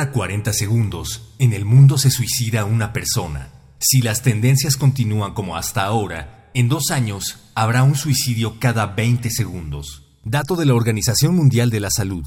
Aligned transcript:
Cada 0.00 0.12
40 0.12 0.54
segundos, 0.54 1.34
en 1.38 1.52
el 1.52 1.66
mundo 1.66 1.98
se 1.98 2.10
suicida 2.10 2.64
una 2.64 2.94
persona. 2.94 3.50
Si 3.78 4.00
las 4.00 4.22
tendencias 4.22 4.78
continúan 4.78 5.34
como 5.34 5.58
hasta 5.58 5.84
ahora, 5.84 6.48
en 6.54 6.70
dos 6.70 6.90
años 6.90 7.50
habrá 7.54 7.82
un 7.82 7.94
suicidio 7.94 8.58
cada 8.58 8.86
20 8.86 9.28
segundos. 9.28 10.06
Dato 10.24 10.56
de 10.56 10.64
la 10.64 10.72
Organización 10.72 11.36
Mundial 11.36 11.68
de 11.68 11.80
la 11.80 11.90
Salud. 11.90 12.26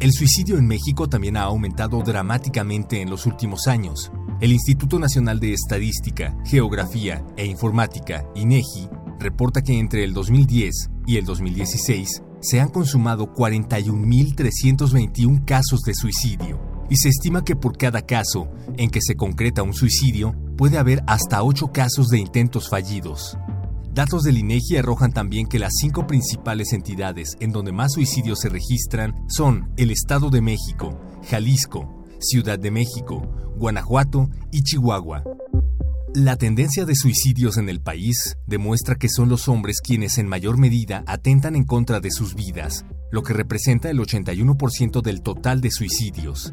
El 0.00 0.12
suicidio 0.12 0.58
en 0.58 0.66
México 0.66 1.08
también 1.08 1.38
ha 1.38 1.44
aumentado 1.44 2.02
dramáticamente 2.02 3.00
en 3.00 3.08
los 3.08 3.24
últimos 3.24 3.68
años. 3.68 4.12
El 4.42 4.52
Instituto 4.52 4.98
Nacional 4.98 5.40
de 5.40 5.54
Estadística, 5.54 6.36
Geografía 6.44 7.24
e 7.38 7.46
Informática, 7.46 8.26
INEGI, 8.34 8.90
reporta 9.18 9.62
que 9.62 9.78
entre 9.78 10.04
el 10.04 10.12
2010 10.12 10.90
y 11.06 11.16
el 11.16 11.24
2016 11.24 12.22
se 12.42 12.60
han 12.60 12.68
consumado 12.68 13.32
41.321 13.32 15.46
casos 15.46 15.80
de 15.80 15.94
suicidio 15.94 16.65
y 16.88 16.96
se 16.96 17.08
estima 17.08 17.44
que 17.44 17.56
por 17.56 17.76
cada 17.76 18.02
caso 18.02 18.48
en 18.76 18.90
que 18.90 19.00
se 19.00 19.16
concreta 19.16 19.62
un 19.62 19.74
suicidio 19.74 20.34
puede 20.56 20.78
haber 20.78 21.02
hasta 21.06 21.42
8 21.42 21.72
casos 21.72 22.08
de 22.08 22.18
intentos 22.18 22.68
fallidos. 22.68 23.36
Datos 23.96 24.24
del 24.24 24.36
INEGI 24.36 24.76
arrojan 24.76 25.10
también 25.10 25.46
que 25.46 25.58
las 25.58 25.72
cinco 25.80 26.06
principales 26.06 26.74
entidades 26.74 27.34
en 27.40 27.50
donde 27.50 27.72
más 27.72 27.94
suicidios 27.94 28.40
se 28.40 28.50
registran 28.50 29.14
son 29.26 29.72
el 29.78 29.90
Estado 29.90 30.28
de 30.28 30.42
México, 30.42 31.00
Jalisco, 31.30 32.04
Ciudad 32.20 32.58
de 32.58 32.70
México, 32.70 33.22
Guanajuato 33.56 34.28
y 34.52 34.62
Chihuahua. 34.64 35.24
La 36.14 36.36
tendencia 36.36 36.84
de 36.84 36.94
suicidios 36.94 37.56
en 37.56 37.70
el 37.70 37.80
país 37.80 38.36
demuestra 38.46 38.96
que 38.96 39.08
son 39.08 39.30
los 39.30 39.48
hombres 39.48 39.80
quienes 39.80 40.18
en 40.18 40.28
mayor 40.28 40.58
medida 40.58 41.02
atentan 41.06 41.56
en 41.56 41.64
contra 41.64 42.00
de 42.00 42.10
sus 42.10 42.34
vidas, 42.34 42.84
lo 43.10 43.22
que 43.22 43.32
representa 43.32 43.88
el 43.88 43.98
81% 43.98 45.00
del 45.00 45.22
total 45.22 45.62
de 45.62 45.70
suicidios. 45.70 46.52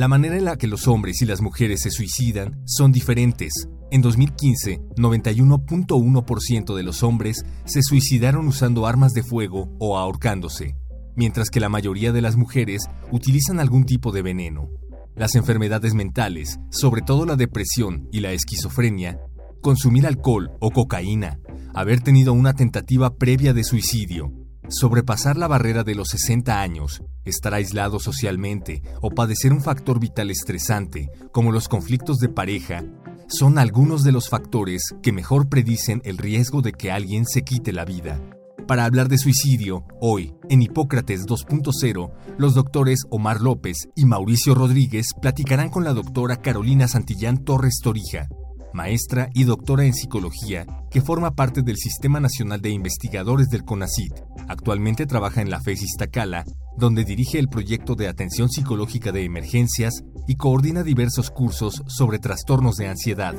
La 0.00 0.08
manera 0.08 0.38
en 0.38 0.46
la 0.46 0.56
que 0.56 0.66
los 0.66 0.88
hombres 0.88 1.20
y 1.20 1.26
las 1.26 1.42
mujeres 1.42 1.82
se 1.82 1.90
suicidan 1.90 2.58
son 2.64 2.90
diferentes. 2.90 3.68
En 3.90 4.00
2015, 4.00 4.80
91.1% 4.96 6.74
de 6.74 6.82
los 6.82 7.02
hombres 7.02 7.44
se 7.66 7.82
suicidaron 7.82 8.48
usando 8.48 8.86
armas 8.86 9.12
de 9.12 9.22
fuego 9.22 9.76
o 9.78 9.98
ahorcándose, 9.98 10.74
mientras 11.16 11.50
que 11.50 11.60
la 11.60 11.68
mayoría 11.68 12.12
de 12.12 12.22
las 12.22 12.36
mujeres 12.36 12.84
utilizan 13.12 13.60
algún 13.60 13.84
tipo 13.84 14.10
de 14.10 14.22
veneno. 14.22 14.70
Las 15.16 15.34
enfermedades 15.34 15.92
mentales, 15.92 16.58
sobre 16.70 17.02
todo 17.02 17.26
la 17.26 17.36
depresión 17.36 18.08
y 18.10 18.20
la 18.20 18.32
esquizofrenia, 18.32 19.20
consumir 19.60 20.06
alcohol 20.06 20.50
o 20.60 20.70
cocaína, 20.70 21.40
haber 21.74 22.00
tenido 22.00 22.32
una 22.32 22.54
tentativa 22.54 23.16
previa 23.18 23.52
de 23.52 23.64
suicidio, 23.64 24.32
sobrepasar 24.70 25.36
la 25.36 25.48
barrera 25.48 25.84
de 25.84 25.94
los 25.94 26.08
60 26.08 26.60
años, 26.60 27.02
estar 27.24 27.54
aislado 27.54 27.98
socialmente 27.98 28.82
o 29.02 29.10
padecer 29.10 29.52
un 29.52 29.60
factor 29.62 30.00
vital 30.00 30.30
estresante, 30.30 31.10
como 31.32 31.52
los 31.52 31.68
conflictos 31.68 32.18
de 32.18 32.28
pareja, 32.28 32.84
son 33.28 33.58
algunos 33.58 34.02
de 34.02 34.12
los 34.12 34.28
factores 34.28 34.82
que 35.02 35.12
mejor 35.12 35.48
predicen 35.48 36.00
el 36.04 36.18
riesgo 36.18 36.62
de 36.62 36.72
que 36.72 36.90
alguien 36.90 37.26
se 37.26 37.42
quite 37.42 37.72
la 37.72 37.84
vida. 37.84 38.20
Para 38.66 38.84
hablar 38.84 39.08
de 39.08 39.18
suicidio, 39.18 39.84
hoy, 40.00 40.32
en 40.48 40.62
Hipócrates 40.62 41.26
2.0, 41.26 42.12
los 42.38 42.54
doctores 42.54 43.00
Omar 43.10 43.40
López 43.40 43.88
y 43.96 44.04
Mauricio 44.04 44.54
Rodríguez 44.54 45.06
platicarán 45.20 45.70
con 45.70 45.84
la 45.84 45.92
doctora 45.92 46.36
Carolina 46.36 46.86
Santillán 46.86 47.38
Torres 47.44 47.80
Torija, 47.82 48.28
maestra 48.72 49.30
y 49.34 49.44
doctora 49.44 49.84
en 49.84 49.94
psicología, 49.94 50.66
que 50.90 51.00
forma 51.00 51.34
parte 51.34 51.62
del 51.62 51.76
Sistema 51.76 52.20
Nacional 52.20 52.60
de 52.60 52.70
Investigadores 52.70 53.48
del 53.48 53.64
CONACIT. 53.64 54.12
Actualmente 54.48 55.06
trabaja 55.06 55.42
en 55.42 55.50
la 55.50 55.60
FES 55.60 55.82
Iztacala, 55.82 56.44
donde 56.76 57.04
dirige 57.04 57.38
el 57.38 57.48
proyecto 57.48 57.94
de 57.94 58.08
atención 58.08 58.48
psicológica 58.48 59.12
de 59.12 59.24
emergencias 59.24 60.02
y 60.26 60.36
coordina 60.36 60.82
diversos 60.82 61.30
cursos 61.30 61.82
sobre 61.86 62.18
trastornos 62.18 62.76
de 62.76 62.88
ansiedad. 62.88 63.34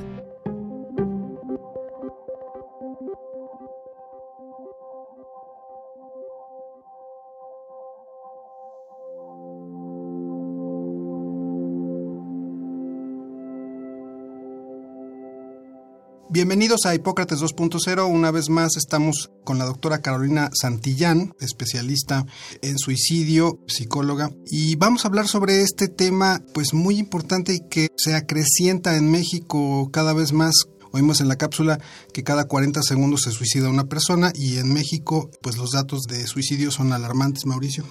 Bienvenidos 16.34 16.86
a 16.86 16.96
Hipócrates 16.96 17.40
2.0. 17.42 18.10
Una 18.10 18.32
vez 18.32 18.48
más 18.48 18.78
estamos 18.78 19.32
con 19.44 19.58
la 19.58 19.66
doctora 19.66 20.02
Carolina 20.02 20.50
Santillán, 20.54 21.34
especialista 21.42 22.26
en 22.62 22.78
suicidio, 22.78 23.60
psicóloga, 23.68 24.32
y 24.46 24.78
vamos 24.78 25.04
a 25.04 25.10
hablar 25.10 25.28
sobre 25.28 25.62
este 25.62 25.90
tema 25.90 26.42
pues 26.54 26.74
muy 26.74 27.00
importante 27.00 27.54
y 27.54 27.68
que 27.70 27.90
se 27.98 28.16
acrecienta 28.16 28.96
en 28.96 29.12
México 29.12 29.90
cada 29.92 30.14
vez 30.14 30.32
más. 30.32 30.54
Oímos 30.94 31.20
en 31.20 31.28
la 31.28 31.36
cápsula 31.36 31.82
que 32.14 32.24
cada 32.24 32.46
40 32.46 32.82
segundos 32.82 33.24
se 33.24 33.32
suicida 33.32 33.68
una 33.68 33.90
persona 33.90 34.32
y 34.34 34.56
en 34.56 34.74
México 34.74 35.30
pues 35.42 35.58
los 35.58 35.72
datos 35.72 36.04
de 36.04 36.26
suicidio 36.28 36.72
son 36.72 36.94
alarmantes, 36.94 37.46
Mauricio. 37.46 37.84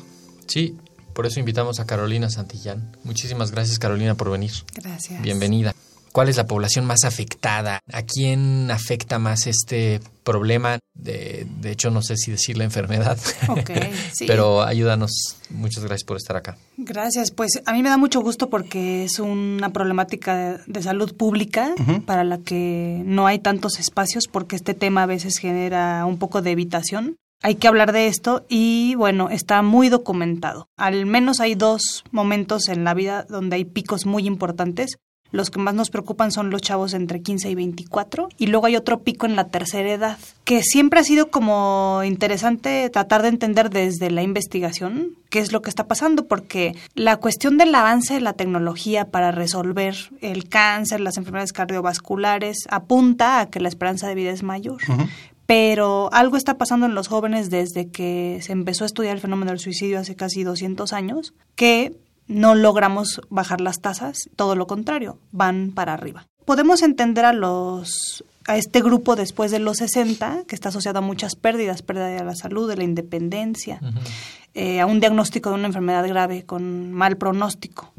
Sí, 0.46 0.78
por 1.12 1.26
eso 1.26 1.40
invitamos 1.40 1.78
a 1.78 1.84
Carolina 1.84 2.30
Santillán. 2.30 2.96
Muchísimas 3.04 3.50
gracias 3.50 3.78
Carolina 3.78 4.14
por 4.14 4.30
venir. 4.30 4.52
Gracias. 4.72 5.20
Bienvenida. 5.20 5.74
¿Cuál 6.12 6.28
es 6.28 6.36
la 6.36 6.46
población 6.46 6.86
más 6.86 7.04
afectada? 7.04 7.80
¿A 7.92 8.02
quién 8.02 8.70
afecta 8.70 9.18
más 9.18 9.46
este 9.46 10.00
problema? 10.24 10.78
De, 10.94 11.46
de 11.60 11.70
hecho, 11.70 11.90
no 11.90 12.02
sé 12.02 12.16
si 12.16 12.32
decir 12.32 12.58
la 12.58 12.64
enfermedad. 12.64 13.18
Ok, 13.48 13.70
sí. 14.12 14.26
Pero 14.26 14.62
ayúdanos. 14.62 15.36
Muchas 15.50 15.84
gracias 15.84 16.04
por 16.04 16.16
estar 16.16 16.36
acá. 16.36 16.56
Gracias. 16.76 17.30
Pues 17.30 17.62
a 17.64 17.72
mí 17.72 17.82
me 17.82 17.88
da 17.88 17.96
mucho 17.96 18.20
gusto 18.20 18.50
porque 18.50 19.04
es 19.04 19.18
una 19.20 19.72
problemática 19.72 20.36
de, 20.36 20.58
de 20.66 20.82
salud 20.82 21.14
pública 21.16 21.74
para 22.06 22.24
la 22.24 22.38
que 22.38 23.02
no 23.04 23.26
hay 23.26 23.38
tantos 23.38 23.78
espacios 23.78 24.24
porque 24.26 24.56
este 24.56 24.74
tema 24.74 25.04
a 25.04 25.06
veces 25.06 25.38
genera 25.38 26.04
un 26.06 26.18
poco 26.18 26.42
de 26.42 26.50
evitación. 26.50 27.16
Hay 27.42 27.54
que 27.54 27.68
hablar 27.68 27.92
de 27.92 28.06
esto 28.06 28.44
y 28.48 28.94
bueno, 28.96 29.30
está 29.30 29.62
muy 29.62 29.88
documentado. 29.88 30.68
Al 30.76 31.06
menos 31.06 31.40
hay 31.40 31.54
dos 31.54 32.04
momentos 32.10 32.68
en 32.68 32.84
la 32.84 32.92
vida 32.92 33.24
donde 33.28 33.56
hay 33.56 33.64
picos 33.64 34.04
muy 34.04 34.26
importantes. 34.26 34.98
Los 35.32 35.50
que 35.50 35.58
más 35.60 35.74
nos 35.74 35.90
preocupan 35.90 36.32
son 36.32 36.50
los 36.50 36.62
chavos 36.62 36.94
entre 36.94 37.22
15 37.22 37.50
y 37.50 37.54
24 37.54 38.28
y 38.36 38.46
luego 38.48 38.66
hay 38.66 38.76
otro 38.76 39.00
pico 39.00 39.26
en 39.26 39.36
la 39.36 39.48
tercera 39.48 39.92
edad, 39.92 40.18
que 40.44 40.62
siempre 40.62 41.00
ha 41.00 41.04
sido 41.04 41.30
como 41.30 42.02
interesante 42.04 42.88
tratar 42.90 43.22
de 43.22 43.28
entender 43.28 43.70
desde 43.70 44.10
la 44.10 44.22
investigación 44.22 45.14
qué 45.28 45.38
es 45.38 45.52
lo 45.52 45.62
que 45.62 45.70
está 45.70 45.86
pasando, 45.86 46.26
porque 46.26 46.74
la 46.94 47.16
cuestión 47.16 47.58
del 47.58 47.74
avance 47.74 48.14
de 48.14 48.20
la 48.20 48.32
tecnología 48.32 49.06
para 49.06 49.30
resolver 49.30 49.96
el 50.20 50.48
cáncer, 50.48 51.00
las 51.00 51.16
enfermedades 51.16 51.52
cardiovasculares, 51.52 52.66
apunta 52.68 53.40
a 53.40 53.46
que 53.46 53.60
la 53.60 53.68
esperanza 53.68 54.08
de 54.08 54.14
vida 54.16 54.30
es 54.30 54.42
mayor. 54.42 54.78
Uh 54.88 54.92
-huh 54.92 55.08
pero 55.50 56.10
algo 56.12 56.36
está 56.36 56.58
pasando 56.58 56.86
en 56.86 56.94
los 56.94 57.08
jóvenes 57.08 57.50
desde 57.50 57.88
que 57.88 58.38
se 58.40 58.52
empezó 58.52 58.84
a 58.84 58.86
estudiar 58.86 59.16
el 59.16 59.20
fenómeno 59.20 59.50
del 59.50 59.58
suicidio 59.58 59.98
hace 59.98 60.14
casi 60.14 60.44
200 60.44 60.92
años, 60.92 61.34
que 61.56 61.96
no 62.30 62.54
logramos 62.54 63.20
bajar 63.28 63.60
las 63.60 63.80
tasas, 63.80 64.30
todo 64.36 64.54
lo 64.54 64.66
contrario, 64.66 65.18
van 65.32 65.72
para 65.72 65.94
arriba. 65.94 66.26
Podemos 66.44 66.82
entender 66.82 67.24
a 67.24 67.32
los 67.32 68.24
a 68.46 68.56
este 68.56 68.80
grupo 68.80 69.16
después 69.16 69.50
de 69.50 69.58
los 69.58 69.76
60, 69.78 70.44
que 70.48 70.54
está 70.54 70.70
asociado 70.70 70.98
a 70.98 71.02
muchas 71.02 71.36
pérdidas, 71.36 71.82
pérdida 71.82 72.08
de 72.08 72.24
la 72.24 72.34
salud, 72.34 72.68
de 72.68 72.76
la 72.76 72.84
independencia, 72.84 73.78
uh 73.82 73.86
-huh. 73.86 74.00
eh, 74.54 74.80
a 74.80 74.86
un 74.86 74.98
diagnóstico 74.98 75.50
de 75.50 75.56
una 75.56 75.66
enfermedad 75.66 76.06
grave 76.08 76.44
con 76.44 76.92
mal 76.92 77.16
pronóstico, 77.16 77.92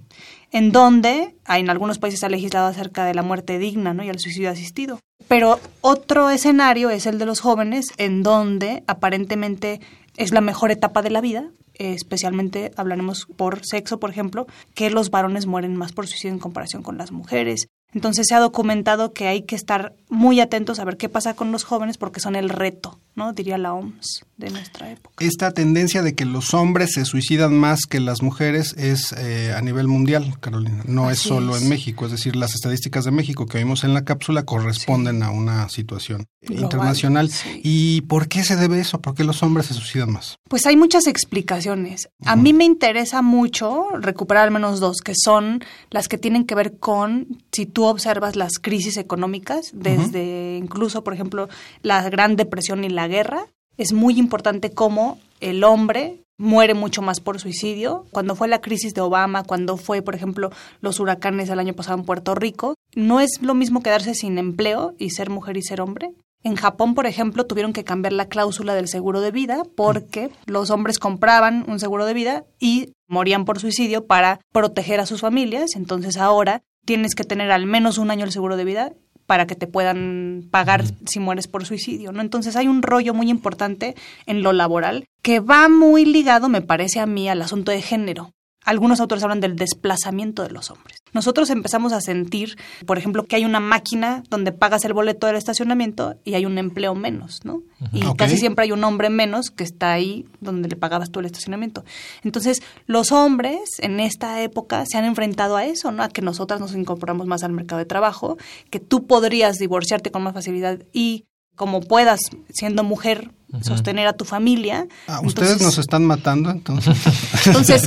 en 0.51 0.71
donde 0.71 1.35
en 1.47 1.69
algunos 1.69 1.99
países 1.99 2.19
se 2.21 2.25
ha 2.25 2.29
legislado 2.29 2.67
acerca 2.67 3.05
de 3.05 3.13
la 3.13 3.21
muerte 3.21 3.59
digna 3.59 3.93
¿no? 3.93 4.03
y 4.03 4.09
el 4.09 4.19
suicidio 4.19 4.49
asistido. 4.49 4.99
Pero 5.27 5.59
otro 5.79 6.29
escenario 6.29 6.89
es 6.89 7.05
el 7.05 7.17
de 7.17 7.25
los 7.25 7.39
jóvenes, 7.39 7.93
en 7.97 8.23
donde 8.23 8.83
aparentemente 8.87 9.79
es 10.17 10.31
la 10.31 10.41
mejor 10.41 10.71
etapa 10.71 11.01
de 11.01 11.09
la 11.09 11.21
vida, 11.21 11.51
especialmente 11.73 12.71
hablaremos 12.75 13.25
por 13.37 13.65
sexo, 13.65 13.99
por 13.99 14.09
ejemplo, 14.09 14.47
que 14.75 14.89
los 14.89 15.09
varones 15.09 15.45
mueren 15.45 15.75
más 15.75 15.93
por 15.93 16.07
suicidio 16.07 16.33
en 16.33 16.39
comparación 16.39 16.83
con 16.83 16.97
las 16.97 17.11
mujeres. 17.11 17.67
Entonces 17.93 18.27
se 18.27 18.35
ha 18.35 18.39
documentado 18.39 19.13
que 19.13 19.27
hay 19.27 19.41
que 19.43 19.55
estar 19.55 19.93
muy 20.09 20.39
atentos 20.39 20.79
a 20.79 20.85
ver 20.85 20.97
qué 20.97 21.09
pasa 21.09 21.33
con 21.33 21.51
los 21.51 21.63
jóvenes 21.63 21.97
porque 21.97 22.19
son 22.19 22.35
el 22.35 22.49
reto, 22.49 22.99
¿no? 23.15 23.33
Diría 23.33 23.57
la 23.57 23.73
OMS 23.73 24.25
de 24.37 24.49
nuestra 24.49 24.91
época. 24.91 25.15
Esta 25.23 25.51
tendencia 25.53 26.01
de 26.01 26.15
que 26.15 26.25
los 26.25 26.53
hombres 26.53 26.91
se 26.93 27.05
suicidan 27.05 27.57
más 27.57 27.85
que 27.85 27.99
las 27.99 28.21
mujeres 28.21 28.73
es 28.77 29.13
eh, 29.17 29.53
a 29.55 29.61
nivel 29.61 29.87
mundial, 29.87 30.39
Carolina. 30.39 30.83
No 30.85 31.09
es 31.09 31.19
solo 31.19 31.55
es. 31.55 31.63
en 31.63 31.69
México. 31.69 32.05
Es 32.05 32.11
decir, 32.11 32.35
las 32.35 32.55
estadísticas 32.55 33.05
de 33.05 33.11
México 33.11 33.45
que 33.45 33.57
vimos 33.57 33.83
en 33.83 33.93
la 33.93 34.03
cápsula 34.03 34.43
corresponden 34.43 35.21
a 35.23 35.31
una 35.31 35.69
situación 35.69 36.25
Global, 36.41 36.63
internacional. 36.63 37.29
sí. 37.29 37.61
¿Y 37.63 38.01
por 38.01 38.27
qué 38.27 38.43
se 38.43 38.55
debe 38.55 38.79
eso? 38.79 38.99
¿Por 39.01 39.15
qué 39.15 39.23
los 39.23 39.43
hombres 39.43 39.67
se 39.67 39.73
suicidan 39.73 40.11
más? 40.11 40.37
Pues 40.49 40.65
hay 40.65 40.75
muchas 40.75 41.07
explicaciones. 41.07 42.09
A 42.25 42.35
mí 42.35 42.53
me 42.53 42.65
interesa 42.65 43.21
mucho 43.21 43.85
recuperar 43.99 44.45
al 44.45 44.51
menos 44.51 44.79
dos, 44.79 45.01
que 45.01 45.13
son 45.15 45.63
las 45.89 46.07
que 46.07 46.17
tienen 46.17 46.45
que 46.45 46.55
ver 46.55 46.77
con, 46.77 47.27
si 47.51 47.65
tú 47.65 47.80
observas 47.85 48.35
las 48.35 48.59
crisis 48.59 48.97
económicas, 48.97 49.71
desde 49.73 50.57
incluso, 50.57 51.03
por 51.03 51.13
ejemplo, 51.13 51.49
la 51.81 52.07
Gran 52.09 52.35
Depresión 52.35 52.83
y 52.83 52.89
la 52.89 53.07
guerra, 53.07 53.45
es 53.77 53.93
muy 53.93 54.19
importante 54.19 54.71
cómo 54.71 55.19
el 55.39 55.63
hombre 55.63 56.21
muere 56.37 56.73
mucho 56.73 57.01
más 57.01 57.19
por 57.19 57.39
suicidio. 57.39 58.05
Cuando 58.11 58.35
fue 58.35 58.47
la 58.47 58.61
crisis 58.61 58.93
de 58.93 59.01
Obama, 59.01 59.43
cuando 59.43 59.77
fue, 59.77 60.01
por 60.01 60.15
ejemplo, 60.15 60.51
los 60.81 60.99
huracanes 60.99 61.49
el 61.49 61.59
año 61.59 61.73
pasado 61.73 61.97
en 61.99 62.05
Puerto 62.05 62.35
Rico, 62.35 62.75
no 62.95 63.19
es 63.19 63.41
lo 63.41 63.53
mismo 63.53 63.83
quedarse 63.83 64.15
sin 64.15 64.37
empleo 64.37 64.93
y 64.97 65.11
ser 65.11 65.29
mujer 65.29 65.57
y 65.57 65.61
ser 65.61 65.81
hombre. 65.81 66.11
En 66.43 66.55
Japón, 66.55 66.95
por 66.95 67.05
ejemplo, 67.05 67.45
tuvieron 67.45 67.71
que 67.71 67.83
cambiar 67.83 68.13
la 68.13 68.27
cláusula 68.27 68.73
del 68.73 68.87
seguro 68.87 69.21
de 69.21 69.29
vida 69.29 69.61
porque 69.75 70.31
los 70.47 70.71
hombres 70.71 70.97
compraban 70.97 71.63
un 71.67 71.79
seguro 71.79 72.05
de 72.05 72.15
vida 72.15 72.43
y 72.59 72.93
morían 73.07 73.45
por 73.45 73.59
suicidio 73.59 74.07
para 74.07 74.39
proteger 74.51 74.99
a 74.99 75.05
sus 75.05 75.21
familias. 75.21 75.75
Entonces 75.75 76.17
ahora 76.17 76.63
tienes 76.85 77.15
que 77.15 77.23
tener 77.23 77.51
al 77.51 77.65
menos 77.65 77.97
un 77.97 78.11
año 78.11 78.25
el 78.25 78.31
seguro 78.31 78.57
de 78.57 78.65
vida 78.65 78.93
para 79.25 79.47
que 79.47 79.55
te 79.55 79.67
puedan 79.67 80.47
pagar 80.51 80.83
si 81.05 81.19
mueres 81.19 81.47
por 81.47 81.65
suicidio, 81.65 82.11
¿no? 82.11 82.21
Entonces 82.21 82.55
hay 82.55 82.67
un 82.67 82.81
rollo 82.81 83.13
muy 83.13 83.29
importante 83.29 83.95
en 84.25 84.43
lo 84.43 84.51
laboral 84.51 85.05
que 85.21 85.39
va 85.39 85.69
muy 85.69 86.05
ligado, 86.05 86.49
me 86.49 86.61
parece 86.61 86.99
a 86.99 87.05
mí, 87.05 87.29
al 87.29 87.41
asunto 87.41 87.71
de 87.71 87.81
género. 87.81 88.33
Algunos 88.63 88.99
autores 88.99 89.23
hablan 89.23 89.39
del 89.39 89.55
desplazamiento 89.55 90.43
de 90.43 90.51
los 90.51 90.69
hombres. 90.69 90.99
Nosotros 91.13 91.49
empezamos 91.49 91.93
a 91.93 92.01
sentir, 92.01 92.57
por 92.85 92.97
ejemplo, 92.97 93.25
que 93.25 93.35
hay 93.35 93.43
una 93.43 93.59
máquina 93.59 94.23
donde 94.29 94.51
pagas 94.51 94.85
el 94.85 94.93
boleto 94.93 95.27
del 95.27 95.35
estacionamiento 95.35 96.15
y 96.23 96.35
hay 96.35 96.45
un 96.45 96.57
empleo 96.57 96.93
menos, 96.93 97.39
¿no? 97.43 97.63
Y 97.91 98.01
casi 98.15 98.37
siempre 98.37 98.63
hay 98.63 98.71
un 98.71 98.83
hombre 98.83 99.09
menos 99.09 99.49
que 99.49 99.63
está 99.63 99.91
ahí 99.91 100.25
donde 100.39 100.69
le 100.69 100.75
pagabas 100.75 101.11
tú 101.11 101.19
el 101.19 101.25
estacionamiento. 101.25 101.83
Entonces, 102.23 102.61
los 102.85 103.11
hombres 103.11 103.59
en 103.79 103.99
esta 103.99 104.41
época 104.41 104.85
se 104.85 104.97
han 104.97 105.05
enfrentado 105.05 105.57
a 105.57 105.65
eso, 105.65 105.91
¿no? 105.91 106.03
A 106.03 106.09
que 106.09 106.21
nosotras 106.21 106.59
nos 106.59 106.75
incorporamos 106.75 107.27
más 107.27 107.43
al 107.43 107.51
mercado 107.51 107.79
de 107.79 107.85
trabajo, 107.85 108.37
que 108.69 108.79
tú 108.79 109.07
podrías 109.07 109.57
divorciarte 109.57 110.11
con 110.11 110.23
más 110.23 110.33
facilidad 110.33 110.79
y 110.93 111.25
como 111.55 111.81
puedas, 111.81 112.19
siendo 112.49 112.83
mujer, 112.83 113.31
sostener 113.61 114.07
a 114.07 114.13
tu 114.13 114.25
familia. 114.25 114.87
Ah, 115.07 115.19
Ustedes 115.23 115.51
Entonces- 115.51 115.61
nos 115.65 115.77
están 115.77 116.05
matando, 116.05 116.49
entonces. 116.51 116.97
entonces, 117.45 117.83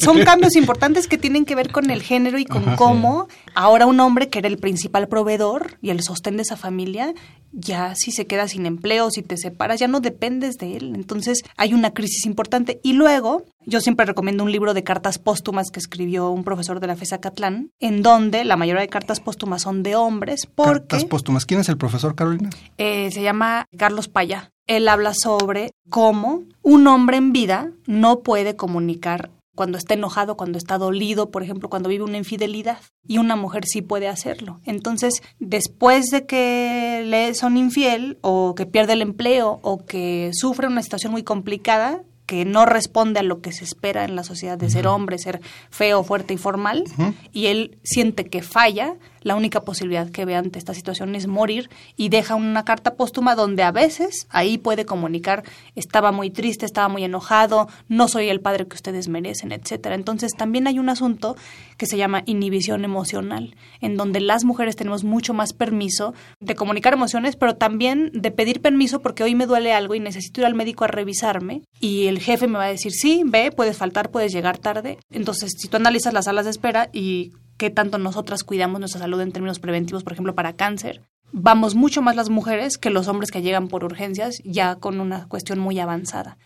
son 0.00 0.22
cambios 0.24 0.56
importantes 0.56 1.06
que 1.06 1.18
tienen 1.18 1.44
que 1.44 1.54
ver 1.54 1.70
con 1.70 1.90
el 1.90 2.02
género 2.02 2.38
y 2.38 2.44
con 2.44 2.62
Ajá. 2.62 2.76
cómo 2.76 3.28
ahora 3.54 3.86
un 3.86 4.00
hombre 4.00 4.28
que 4.28 4.38
era 4.38 4.48
el 4.48 4.58
principal 4.58 5.08
proveedor 5.08 5.78
y 5.82 5.90
el 5.90 6.02
sostén 6.02 6.36
de 6.36 6.42
esa 6.42 6.56
familia, 6.56 7.12
ya 7.52 7.94
si 7.94 8.10
se 8.10 8.26
queda 8.26 8.48
sin 8.48 8.66
empleo, 8.66 9.10
si 9.10 9.22
te 9.22 9.36
separas, 9.36 9.78
ya 9.78 9.86
no 9.88 10.00
dependes 10.00 10.56
de 10.56 10.76
él. 10.76 10.92
Entonces, 10.94 11.38
hay 11.56 11.72
una 11.74 11.92
crisis 11.92 12.26
importante. 12.26 12.80
Y 12.82 12.94
luego, 12.94 13.44
yo 13.66 13.80
siempre 13.80 14.06
recomiendo 14.06 14.42
un 14.42 14.50
libro 14.52 14.74
de 14.74 14.82
cartas 14.82 15.18
póstumas 15.18 15.70
que 15.70 15.78
escribió 15.78 16.30
un 16.30 16.42
profesor 16.44 16.80
de 16.80 16.86
la 16.88 16.96
FESA 16.96 17.18
Catlán, 17.18 17.70
en 17.80 18.02
donde 18.02 18.44
la 18.44 18.56
mayoría 18.56 18.80
de 18.82 18.88
cartas 18.88 19.20
póstumas 19.20 19.62
son 19.62 19.82
de 19.82 19.94
hombres, 19.96 20.46
porque 20.54 20.80
Cartas 20.88 21.04
póstumas. 21.04 21.46
¿Quién 21.46 21.60
es 21.60 21.68
el 21.68 21.76
profesor, 21.76 22.14
Carolina? 22.14 22.50
eh, 22.78 23.10
se 23.12 23.22
llama 23.22 23.66
Carlos 23.76 24.08
Paya. 24.08 24.50
Él 24.66 24.88
habla 24.88 25.12
sobre 25.14 25.72
cómo 25.90 26.42
un 26.62 26.86
hombre 26.86 27.16
en 27.18 27.32
vida 27.32 27.72
no 27.86 28.20
puede 28.20 28.56
comunicar 28.56 29.30
cuando 29.54 29.78
está 29.78 29.94
enojado, 29.94 30.36
cuando 30.36 30.58
está 30.58 30.78
dolido, 30.78 31.30
por 31.30 31.42
ejemplo, 31.42 31.68
cuando 31.68 31.88
vive 31.88 32.04
una 32.04 32.18
infidelidad. 32.18 32.78
Y 33.06 33.18
una 33.18 33.36
mujer 33.36 33.64
sí 33.66 33.82
puede 33.82 34.08
hacerlo. 34.08 34.60
Entonces, 34.64 35.22
después 35.38 36.06
de 36.06 36.26
que 36.26 37.04
le 37.06 37.34
son 37.34 37.56
infiel 37.56 38.18
o 38.20 38.54
que 38.54 38.66
pierde 38.66 38.94
el 38.94 39.02
empleo 39.02 39.60
o 39.62 39.84
que 39.84 40.30
sufre 40.32 40.66
una 40.66 40.82
situación 40.82 41.12
muy 41.12 41.22
complicada, 41.22 42.02
que 42.26 42.44
no 42.44 42.64
responde 42.66 43.20
a 43.20 43.22
lo 43.22 43.40
que 43.40 43.52
se 43.52 43.64
espera 43.64 44.04
en 44.04 44.16
la 44.16 44.24
sociedad 44.24 44.56
de 44.56 44.70
ser 44.70 44.86
hombre, 44.86 45.18
ser 45.18 45.40
feo, 45.70 46.02
fuerte 46.04 46.34
y 46.34 46.38
formal, 46.38 46.84
y 47.32 47.46
él 47.46 47.78
siente 47.82 48.26
que 48.26 48.42
falla, 48.42 48.96
la 49.24 49.36
única 49.36 49.64
posibilidad 49.64 50.10
que 50.10 50.26
ve 50.26 50.36
ante 50.36 50.58
esta 50.58 50.74
situación 50.74 51.14
es 51.14 51.26
morir 51.26 51.70
y 51.96 52.10
deja 52.10 52.34
una 52.34 52.64
carta 52.64 52.94
póstuma 52.94 53.34
donde 53.34 53.62
a 53.62 53.72
veces 53.72 54.26
ahí 54.28 54.58
puede 54.58 54.84
comunicar 54.84 55.44
estaba 55.74 56.12
muy 56.12 56.30
triste, 56.30 56.66
estaba 56.66 56.88
muy 56.88 57.04
enojado, 57.04 57.68
no 57.88 58.06
soy 58.06 58.28
el 58.28 58.40
padre 58.40 58.66
que 58.68 58.76
ustedes 58.76 59.08
merecen, 59.08 59.50
etcétera. 59.52 59.94
Entonces 59.94 60.32
también 60.36 60.66
hay 60.66 60.78
un 60.78 60.90
asunto 60.90 61.36
que 61.78 61.86
se 61.86 61.96
llama 61.96 62.22
inhibición 62.26 62.84
emocional, 62.84 63.56
en 63.80 63.96
donde 63.96 64.20
las 64.20 64.44
mujeres 64.44 64.76
tenemos 64.76 65.04
mucho 65.04 65.32
más 65.32 65.54
permiso 65.54 66.14
de 66.40 66.54
comunicar 66.54 66.92
emociones, 66.92 67.36
pero 67.36 67.56
también 67.56 68.10
de 68.12 68.30
pedir 68.30 68.60
permiso 68.60 69.00
porque 69.00 69.24
hoy 69.24 69.34
me 69.34 69.46
duele 69.46 69.72
algo 69.72 69.94
y 69.94 70.00
necesito 70.00 70.42
ir 70.42 70.46
al 70.46 70.54
médico 70.54 70.84
a 70.84 70.88
revisarme 70.88 71.62
y 71.80 72.06
el 72.06 72.13
jefe 72.20 72.46
me 72.46 72.58
va 72.58 72.64
a 72.64 72.68
decir, 72.68 72.92
sí, 72.92 73.22
ve, 73.24 73.50
puedes 73.50 73.76
faltar, 73.76 74.10
puedes 74.10 74.32
llegar 74.32 74.58
tarde. 74.58 74.98
Entonces, 75.10 75.52
si 75.56 75.68
tú 75.68 75.76
analizas 75.76 76.12
las 76.12 76.26
salas 76.26 76.44
de 76.44 76.50
espera 76.50 76.90
y 76.92 77.32
qué 77.56 77.70
tanto 77.70 77.98
nosotras 77.98 78.44
cuidamos 78.44 78.80
nuestra 78.80 79.00
salud 79.00 79.20
en 79.20 79.32
términos 79.32 79.58
preventivos, 79.58 80.04
por 80.04 80.12
ejemplo, 80.12 80.34
para 80.34 80.54
cáncer, 80.54 81.02
vamos 81.32 81.74
mucho 81.74 82.02
más 82.02 82.16
las 82.16 82.30
mujeres 82.30 82.78
que 82.78 82.90
los 82.90 83.08
hombres 83.08 83.30
que 83.30 83.42
llegan 83.42 83.68
por 83.68 83.84
urgencias 83.84 84.38
ya 84.44 84.76
con 84.76 85.00
una 85.00 85.26
cuestión 85.28 85.58
muy 85.58 85.78
avanzada. 85.78 86.38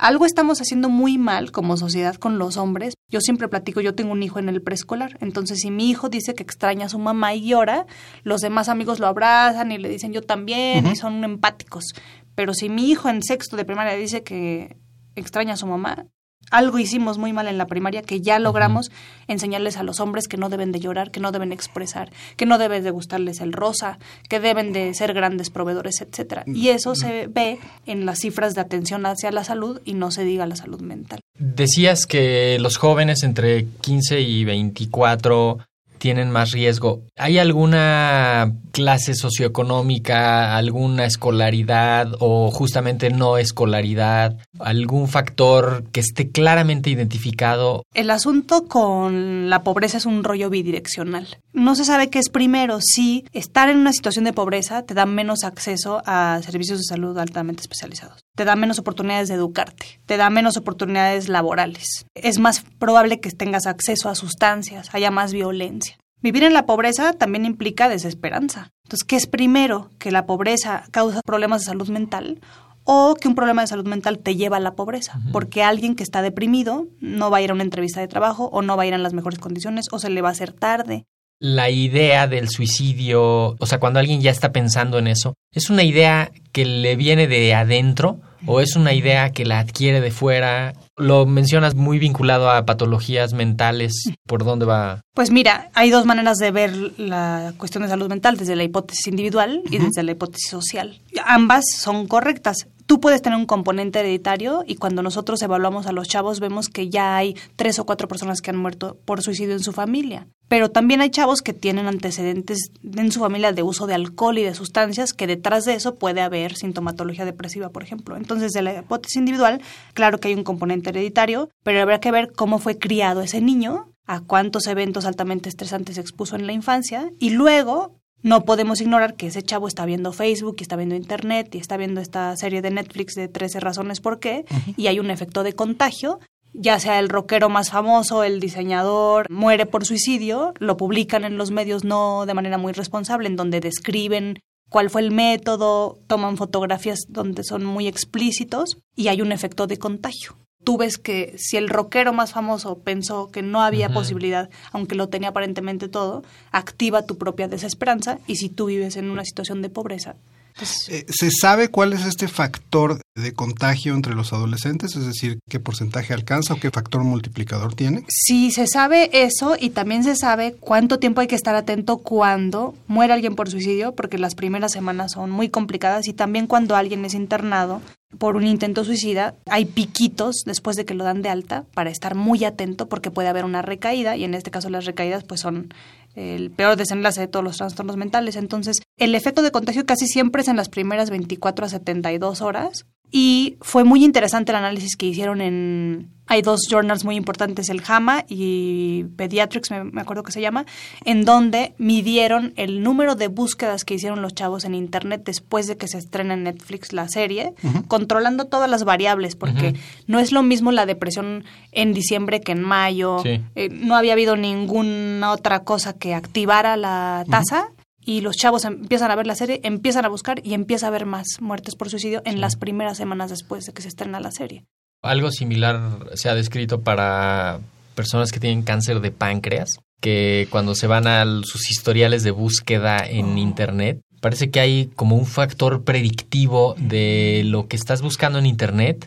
Algo 0.00 0.24
estamos 0.24 0.62
haciendo 0.62 0.88
muy 0.88 1.18
mal 1.18 1.52
como 1.52 1.76
sociedad 1.76 2.14
con 2.14 2.38
los 2.38 2.56
hombres. 2.56 2.94
Yo 3.10 3.20
siempre 3.20 3.48
platico, 3.48 3.82
yo 3.82 3.94
tengo 3.94 4.12
un 4.12 4.22
hijo 4.22 4.38
en 4.38 4.48
el 4.48 4.62
preescolar, 4.62 5.18
entonces 5.20 5.58
si 5.60 5.70
mi 5.70 5.90
hijo 5.90 6.08
dice 6.08 6.34
que 6.34 6.42
extraña 6.42 6.86
a 6.86 6.88
su 6.88 6.98
mamá 6.98 7.34
y 7.34 7.48
llora, 7.48 7.84
los 8.22 8.40
demás 8.40 8.70
amigos 8.70 8.98
lo 8.98 9.08
abrazan 9.08 9.72
y 9.72 9.76
le 9.76 9.90
dicen 9.90 10.14
yo 10.14 10.22
también 10.22 10.86
y 10.86 10.96
son 10.96 11.22
empáticos. 11.22 11.92
Pero 12.34 12.54
si 12.54 12.70
mi 12.70 12.88
hijo 12.88 13.10
en 13.10 13.22
sexto 13.22 13.58
de 13.58 13.66
primaria 13.66 13.94
dice 13.94 14.22
que 14.22 14.78
extraña 15.16 15.54
a 15.54 15.56
su 15.56 15.66
mamá, 15.66 16.06
algo 16.50 16.78
hicimos 16.78 17.18
muy 17.18 17.32
mal 17.32 17.46
en 17.48 17.58
la 17.58 17.66
primaria 17.66 18.02
que 18.02 18.20
ya 18.20 18.38
logramos 18.38 18.90
enseñarles 19.28 19.76
a 19.76 19.82
los 19.82 20.00
hombres 20.00 20.26
que 20.26 20.36
no 20.36 20.48
deben 20.48 20.72
de 20.72 20.80
llorar, 20.80 21.10
que 21.10 21.20
no 21.20 21.32
deben 21.32 21.52
expresar, 21.52 22.10
que 22.36 22.46
no 22.46 22.58
debe 22.58 22.80
de 22.80 22.90
gustarles 22.90 23.40
el 23.40 23.52
rosa, 23.52 23.98
que 24.28 24.40
deben 24.40 24.72
de 24.72 24.92
ser 24.94 25.14
grandes 25.14 25.50
proveedores, 25.50 26.00
etcétera. 26.00 26.42
Y 26.46 26.68
eso 26.68 26.94
se 26.94 27.28
ve 27.28 27.58
en 27.86 28.04
las 28.04 28.20
cifras 28.20 28.54
de 28.54 28.62
atención 28.62 29.06
hacia 29.06 29.30
la 29.30 29.44
salud 29.44 29.80
y 29.84 29.94
no 29.94 30.10
se 30.10 30.24
diga 30.24 30.46
la 30.46 30.56
salud 30.56 30.80
mental. 30.80 31.20
Decías 31.38 32.06
que 32.06 32.58
los 32.60 32.76
jóvenes 32.78 33.22
entre 33.22 33.66
15 33.80 34.20
y 34.20 34.44
24 34.44 35.58
tienen 36.00 36.30
más 36.30 36.50
riesgo. 36.50 37.02
¿Hay 37.16 37.38
alguna 37.38 38.54
clase 38.72 39.14
socioeconómica, 39.14 40.56
alguna 40.56 41.04
escolaridad 41.04 42.08
o 42.18 42.50
justamente 42.50 43.10
no 43.10 43.36
escolaridad, 43.36 44.36
algún 44.58 45.06
factor 45.08 45.84
que 45.92 46.00
esté 46.00 46.30
claramente 46.30 46.90
identificado? 46.90 47.84
El 47.94 48.10
asunto 48.10 48.66
con 48.66 49.50
la 49.50 49.62
pobreza 49.62 49.98
es 49.98 50.06
un 50.06 50.24
rollo 50.24 50.50
bidireccional. 50.50 51.28
No 51.52 51.74
se 51.74 51.84
sabe 51.84 52.08
qué 52.08 52.18
es 52.18 52.30
primero, 52.30 52.78
si 52.80 53.26
estar 53.32 53.68
en 53.68 53.76
una 53.76 53.92
situación 53.92 54.24
de 54.24 54.32
pobreza 54.32 54.82
te 54.82 54.94
da 54.94 55.04
menos 55.04 55.44
acceso 55.44 56.02
a 56.06 56.40
servicios 56.42 56.78
de 56.78 56.84
salud 56.84 57.18
altamente 57.18 57.60
especializados, 57.60 58.24
te 58.34 58.44
da 58.46 58.56
menos 58.56 58.78
oportunidades 58.78 59.28
de 59.28 59.34
educarte, 59.34 60.00
te 60.06 60.16
da 60.16 60.30
menos 60.30 60.56
oportunidades 60.56 61.28
laborales. 61.28 62.06
Es 62.14 62.38
más 62.38 62.64
probable 62.78 63.20
que 63.20 63.30
tengas 63.30 63.66
acceso 63.66 64.08
a 64.08 64.14
sustancias, 64.14 64.88
haya 64.94 65.10
más 65.10 65.32
violencia. 65.32 65.89
Vivir 66.22 66.44
en 66.44 66.52
la 66.52 66.66
pobreza 66.66 67.14
también 67.14 67.46
implica 67.46 67.88
desesperanza. 67.88 68.70
Entonces, 68.84 69.04
¿qué 69.04 69.16
es 69.16 69.26
primero? 69.26 69.90
¿Que 69.98 70.10
la 70.10 70.26
pobreza 70.26 70.84
causa 70.90 71.22
problemas 71.24 71.62
de 71.62 71.66
salud 71.66 71.88
mental 71.88 72.40
o 72.84 73.14
que 73.14 73.28
un 73.28 73.34
problema 73.34 73.62
de 73.62 73.68
salud 73.68 73.86
mental 73.86 74.18
te 74.18 74.36
lleva 74.36 74.58
a 74.58 74.60
la 74.60 74.74
pobreza? 74.74 75.18
Porque 75.32 75.62
alguien 75.62 75.96
que 75.96 76.02
está 76.02 76.20
deprimido 76.20 76.88
no 77.00 77.30
va 77.30 77.38
a 77.38 77.42
ir 77.42 77.50
a 77.50 77.54
una 77.54 77.62
entrevista 77.62 78.00
de 78.00 78.08
trabajo 78.08 78.50
o 78.52 78.60
no 78.60 78.76
va 78.76 78.82
a 78.82 78.86
ir 78.86 78.92
en 78.92 79.02
las 79.02 79.14
mejores 79.14 79.38
condiciones 79.38 79.86
o 79.92 79.98
se 79.98 80.10
le 80.10 80.20
va 80.20 80.28
a 80.28 80.32
hacer 80.32 80.52
tarde. 80.52 81.06
La 81.38 81.70
idea 81.70 82.26
del 82.26 82.50
suicidio, 82.50 83.56
o 83.58 83.66
sea, 83.66 83.80
cuando 83.80 83.98
alguien 83.98 84.20
ya 84.20 84.30
está 84.30 84.52
pensando 84.52 84.98
en 84.98 85.06
eso, 85.06 85.34
¿es 85.52 85.70
una 85.70 85.84
idea 85.84 86.30
que 86.52 86.66
le 86.66 86.96
viene 86.96 87.28
de 87.28 87.54
adentro 87.54 88.20
o 88.46 88.60
es 88.60 88.76
una 88.76 88.92
idea 88.92 89.30
que 89.30 89.44
la 89.44 89.58
adquiere 89.58 90.00
de 90.00 90.10
fuera? 90.10 90.74
Lo 90.96 91.26
mencionas 91.26 91.74
muy 91.74 91.98
vinculado 91.98 92.50
a 92.50 92.64
patologías 92.64 93.32
mentales. 93.32 93.92
¿Por 94.26 94.44
dónde 94.44 94.66
va? 94.66 95.00
Pues 95.14 95.30
mira, 95.30 95.70
hay 95.74 95.90
dos 95.90 96.06
maneras 96.06 96.36
de 96.38 96.50
ver 96.50 96.74
la 96.98 97.52
cuestión 97.56 97.82
de 97.82 97.88
salud 97.88 98.08
mental, 98.08 98.36
desde 98.36 98.56
la 98.56 98.64
hipótesis 98.64 99.06
individual 99.06 99.62
y 99.70 99.78
desde 99.78 100.02
la 100.02 100.12
hipótesis 100.12 100.50
social. 100.50 101.00
Ambas 101.24 101.64
son 101.76 102.06
correctas. 102.06 102.66
Tú 102.90 102.98
puedes 102.98 103.22
tener 103.22 103.38
un 103.38 103.46
componente 103.46 104.00
hereditario 104.00 104.64
y 104.66 104.74
cuando 104.74 105.00
nosotros 105.00 105.40
evaluamos 105.42 105.86
a 105.86 105.92
los 105.92 106.08
chavos 106.08 106.40
vemos 106.40 106.68
que 106.68 106.88
ya 106.88 107.16
hay 107.16 107.36
tres 107.54 107.78
o 107.78 107.86
cuatro 107.86 108.08
personas 108.08 108.40
que 108.40 108.50
han 108.50 108.56
muerto 108.56 108.98
por 109.04 109.22
suicidio 109.22 109.52
en 109.52 109.62
su 109.62 109.70
familia. 109.70 110.26
Pero 110.48 110.72
también 110.72 111.00
hay 111.00 111.10
chavos 111.10 111.40
que 111.40 111.52
tienen 111.52 111.86
antecedentes 111.86 112.72
en 112.82 113.12
su 113.12 113.20
familia 113.20 113.52
de 113.52 113.62
uso 113.62 113.86
de 113.86 113.94
alcohol 113.94 114.38
y 114.38 114.42
de 114.42 114.54
sustancias 114.54 115.12
que 115.12 115.28
detrás 115.28 115.66
de 115.66 115.74
eso 115.74 116.00
puede 116.00 116.20
haber 116.20 116.56
sintomatología 116.56 117.24
depresiva, 117.24 117.68
por 117.68 117.84
ejemplo. 117.84 118.16
Entonces, 118.16 118.50
de 118.50 118.62
la 118.62 118.80
hipótesis 118.80 119.18
individual, 119.18 119.62
claro 119.94 120.18
que 120.18 120.26
hay 120.26 120.34
un 120.34 120.42
componente 120.42 120.90
hereditario, 120.90 121.48
pero 121.62 121.80
habrá 121.80 122.00
que 122.00 122.10
ver 122.10 122.32
cómo 122.32 122.58
fue 122.58 122.76
criado 122.76 123.22
ese 123.22 123.40
niño, 123.40 123.92
a 124.04 124.20
cuántos 124.20 124.66
eventos 124.66 125.04
altamente 125.06 125.48
estresantes 125.48 125.94
se 125.94 126.00
expuso 126.00 126.34
en 126.34 126.48
la 126.48 126.52
infancia 126.52 127.12
y 127.20 127.30
luego 127.30 127.99
no 128.22 128.44
podemos 128.44 128.80
ignorar 128.80 129.14
que 129.14 129.28
ese 129.28 129.42
chavo 129.42 129.66
está 129.66 129.86
viendo 129.86 130.12
Facebook 130.12 130.56
y 130.58 130.62
está 130.62 130.76
viendo 130.76 130.94
Internet 130.94 131.54
y 131.54 131.58
está 131.58 131.76
viendo 131.76 132.00
esta 132.00 132.36
serie 132.36 132.60
de 132.62 132.70
Netflix 132.70 133.14
de 133.14 133.28
13 133.28 133.60
razones 133.60 134.00
por 134.00 134.20
qué 134.20 134.44
y 134.76 134.88
hay 134.88 135.00
un 135.00 135.10
efecto 135.10 135.42
de 135.42 135.54
contagio. 135.54 136.20
Ya 136.52 136.80
sea 136.80 136.98
el 136.98 137.08
rockero 137.08 137.48
más 137.48 137.70
famoso, 137.70 138.24
el 138.24 138.40
diseñador, 138.40 139.30
muere 139.30 139.66
por 139.66 139.86
suicidio, 139.86 140.52
lo 140.58 140.76
publican 140.76 141.24
en 141.24 141.38
los 141.38 141.52
medios 141.52 141.84
no 141.84 142.26
de 142.26 142.34
manera 142.34 142.58
muy 142.58 142.72
responsable, 142.72 143.28
en 143.28 143.36
donde 143.36 143.60
describen 143.60 144.40
cuál 144.68 144.90
fue 144.90 145.02
el 145.02 145.12
método, 145.12 145.98
toman 146.08 146.36
fotografías 146.36 147.04
donde 147.08 147.44
son 147.44 147.64
muy 147.64 147.86
explícitos 147.86 148.78
y 148.96 149.08
hay 149.08 149.22
un 149.22 149.30
efecto 149.30 149.68
de 149.68 149.78
contagio 149.78 150.36
tú 150.64 150.76
ves 150.76 150.98
que 150.98 151.34
si 151.38 151.56
el 151.56 151.68
rockero 151.68 152.12
más 152.12 152.32
famoso 152.32 152.78
pensó 152.78 153.30
que 153.30 153.42
no 153.42 153.62
había 153.62 153.90
posibilidad, 153.90 154.50
aunque 154.72 154.94
lo 154.94 155.08
tenía 155.08 155.30
aparentemente 155.30 155.88
todo, 155.88 156.22
activa 156.52 157.06
tu 157.06 157.18
propia 157.18 157.48
desesperanza 157.48 158.18
y 158.26 158.36
si 158.36 158.48
tú 158.48 158.66
vives 158.66 158.96
en 158.96 159.10
una 159.10 159.24
situación 159.24 159.62
de 159.62 159.70
pobreza. 159.70 160.16
Pues 160.56 160.88
eh, 160.88 161.06
¿Se 161.08 161.30
sabe 161.30 161.68
cuál 161.68 161.92
es 161.92 162.04
este 162.04 162.28
factor 162.28 163.00
de 163.14 163.32
contagio 163.32 163.94
entre 163.94 164.14
los 164.14 164.32
adolescentes? 164.32 164.96
Es 164.96 165.06
decir, 165.06 165.38
¿qué 165.48 165.60
porcentaje 165.60 166.12
alcanza 166.12 166.54
o 166.54 166.60
qué 166.60 166.70
factor 166.70 167.02
multiplicador 167.02 167.74
tiene? 167.74 168.04
Sí, 168.08 168.50
se 168.50 168.66
sabe 168.66 169.10
eso 169.12 169.56
y 169.58 169.70
también 169.70 170.04
se 170.04 170.16
sabe 170.16 170.54
cuánto 170.58 170.98
tiempo 170.98 171.20
hay 171.20 171.28
que 171.28 171.36
estar 171.36 171.54
atento 171.54 171.98
cuando 171.98 172.74
muere 172.88 173.12
alguien 173.12 173.36
por 173.36 173.48
suicidio, 173.48 173.94
porque 173.94 174.18
las 174.18 174.34
primeras 174.34 174.72
semanas 174.72 175.12
son 175.12 175.30
muy 175.30 175.48
complicadas 175.48 176.08
y 176.08 176.12
también 176.12 176.46
cuando 176.46 176.76
alguien 176.76 177.04
es 177.04 177.14
internado 177.14 177.80
por 178.18 178.36
un 178.36 178.46
intento 178.46 178.84
suicida, 178.84 179.36
hay 179.46 179.66
piquitos 179.66 180.42
después 180.44 180.76
de 180.76 180.84
que 180.84 180.94
lo 180.94 181.04
dan 181.04 181.22
de 181.22 181.28
alta 181.28 181.64
para 181.74 181.90
estar 181.90 182.14
muy 182.14 182.44
atento 182.44 182.88
porque 182.88 183.10
puede 183.10 183.28
haber 183.28 183.44
una 183.44 183.62
recaída 183.62 184.16
y 184.16 184.24
en 184.24 184.34
este 184.34 184.50
caso 184.50 184.68
las 184.68 184.84
recaídas 184.84 185.24
pues 185.24 185.40
son 185.40 185.72
el 186.16 186.50
peor 186.50 186.76
desenlace 186.76 187.20
de 187.20 187.28
todos 187.28 187.44
los 187.44 187.56
trastornos 187.56 187.96
mentales. 187.96 188.36
Entonces, 188.36 188.82
el 188.96 189.14
efecto 189.14 189.42
de 189.42 189.52
contagio 189.52 189.86
casi 189.86 190.06
siempre 190.06 190.42
es 190.42 190.48
en 190.48 190.56
las 190.56 190.68
primeras 190.68 191.10
24 191.10 191.66
a 191.66 191.68
72 191.68 192.42
horas 192.42 192.86
y 193.10 193.56
fue 193.60 193.84
muy 193.84 194.04
interesante 194.04 194.52
el 194.52 194.56
análisis 194.56 194.96
que 194.96 195.06
hicieron 195.06 195.40
en... 195.40 196.10
Hay 196.26 196.42
dos 196.42 196.60
journals 196.70 197.04
muy 197.04 197.16
importantes, 197.16 197.70
el 197.70 197.80
JAMA 197.80 198.24
y 198.28 199.02
Pediatrics, 199.16 199.68
me, 199.72 200.00
acuerdo 200.00 200.22
que 200.22 200.30
se 200.30 200.40
llama, 200.40 200.64
en 201.04 201.24
donde 201.24 201.74
midieron 201.76 202.52
el 202.54 202.84
número 202.84 203.16
de 203.16 203.26
búsquedas 203.26 203.84
que 203.84 203.94
hicieron 203.94 204.22
los 204.22 204.32
chavos 204.32 204.64
en 204.64 204.76
Internet 204.76 205.22
después 205.24 205.66
de 205.66 205.76
que 205.76 205.88
se 205.88 205.98
estrena 205.98 206.34
en 206.34 206.44
Netflix 206.44 206.92
la 206.92 207.08
serie, 207.08 207.52
controlando 207.88 208.44
todas 208.44 208.70
las 208.70 208.84
variables, 208.84 209.34
porque 209.34 209.74
no 210.06 210.20
es 210.20 210.30
lo 210.30 210.44
mismo 210.44 210.70
la 210.70 210.86
depresión 210.86 211.42
en 211.72 211.92
diciembre 211.94 212.40
que 212.40 212.52
en 212.52 212.62
mayo. 212.62 213.24
Eh, 213.24 213.68
no 213.72 213.96
había 213.96 214.12
habido 214.12 214.36
ninguna 214.36 215.32
otra 215.32 215.64
cosa 215.64 215.94
que 215.94 216.14
activara 216.14 216.76
la 216.76 217.24
tasa 217.28 217.72
y 218.04 218.20
los 218.20 218.36
chavos 218.36 218.64
empiezan 218.64 219.10
a 219.10 219.16
ver 219.16 219.26
la 219.26 219.34
serie, 219.34 219.60
empiezan 219.62 220.04
a 220.04 220.08
buscar 220.08 220.40
y 220.44 220.54
empieza 220.54 220.86
a 220.86 220.88
haber 220.88 221.06
más 221.06 221.26
muertes 221.40 221.76
por 221.76 221.90
suicidio 221.90 222.22
en 222.24 222.40
las 222.40 222.56
primeras 222.56 222.96
semanas 222.96 223.30
después 223.30 223.66
de 223.66 223.72
que 223.72 223.82
se 223.82 223.88
estrena 223.88 224.20
la 224.20 224.30
serie. 224.30 224.64
Algo 225.02 225.30
similar 225.30 226.10
se 226.14 226.28
ha 226.28 226.34
descrito 226.34 226.82
para 226.82 227.60
personas 227.94 228.32
que 228.32 228.40
tienen 228.40 228.62
cáncer 228.62 229.00
de 229.00 229.10
páncreas, 229.10 229.78
que 230.00 230.48
cuando 230.50 230.74
se 230.74 230.86
van 230.86 231.06
a 231.06 231.24
sus 231.42 231.70
historiales 231.70 232.22
de 232.22 232.30
búsqueda 232.30 232.98
en 233.06 233.34
oh. 233.34 233.38
Internet, 233.38 234.00
parece 234.20 234.50
que 234.50 234.60
hay 234.60 234.90
como 234.96 235.16
un 235.16 235.26
factor 235.26 235.84
predictivo 235.84 236.74
de 236.78 237.42
lo 237.44 237.66
que 237.68 237.76
estás 237.76 238.02
buscando 238.02 238.38
en 238.38 238.46
Internet 238.46 239.06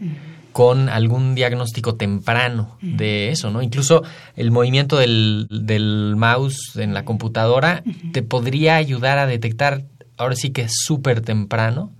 con 0.53 0.87
algún 0.87 1.35
diagnóstico 1.35 1.95
temprano 1.95 2.77
de 2.81 3.29
eso, 3.29 3.49
¿no? 3.51 3.61
Incluso 3.61 4.03
el 4.35 4.51
movimiento 4.51 4.97
del, 4.97 5.47
del 5.49 6.15
mouse 6.15 6.77
en 6.77 6.93
la 6.93 7.03
computadora 7.03 7.83
te 8.13 8.21
podría 8.21 8.75
ayudar 8.75 9.17
a 9.17 9.25
detectar, 9.25 9.83
ahora 10.15 10.35
sí 10.35 10.51
que 10.51 10.61
es 10.61 10.73
súper 10.85 11.21
temprano, 11.21 11.91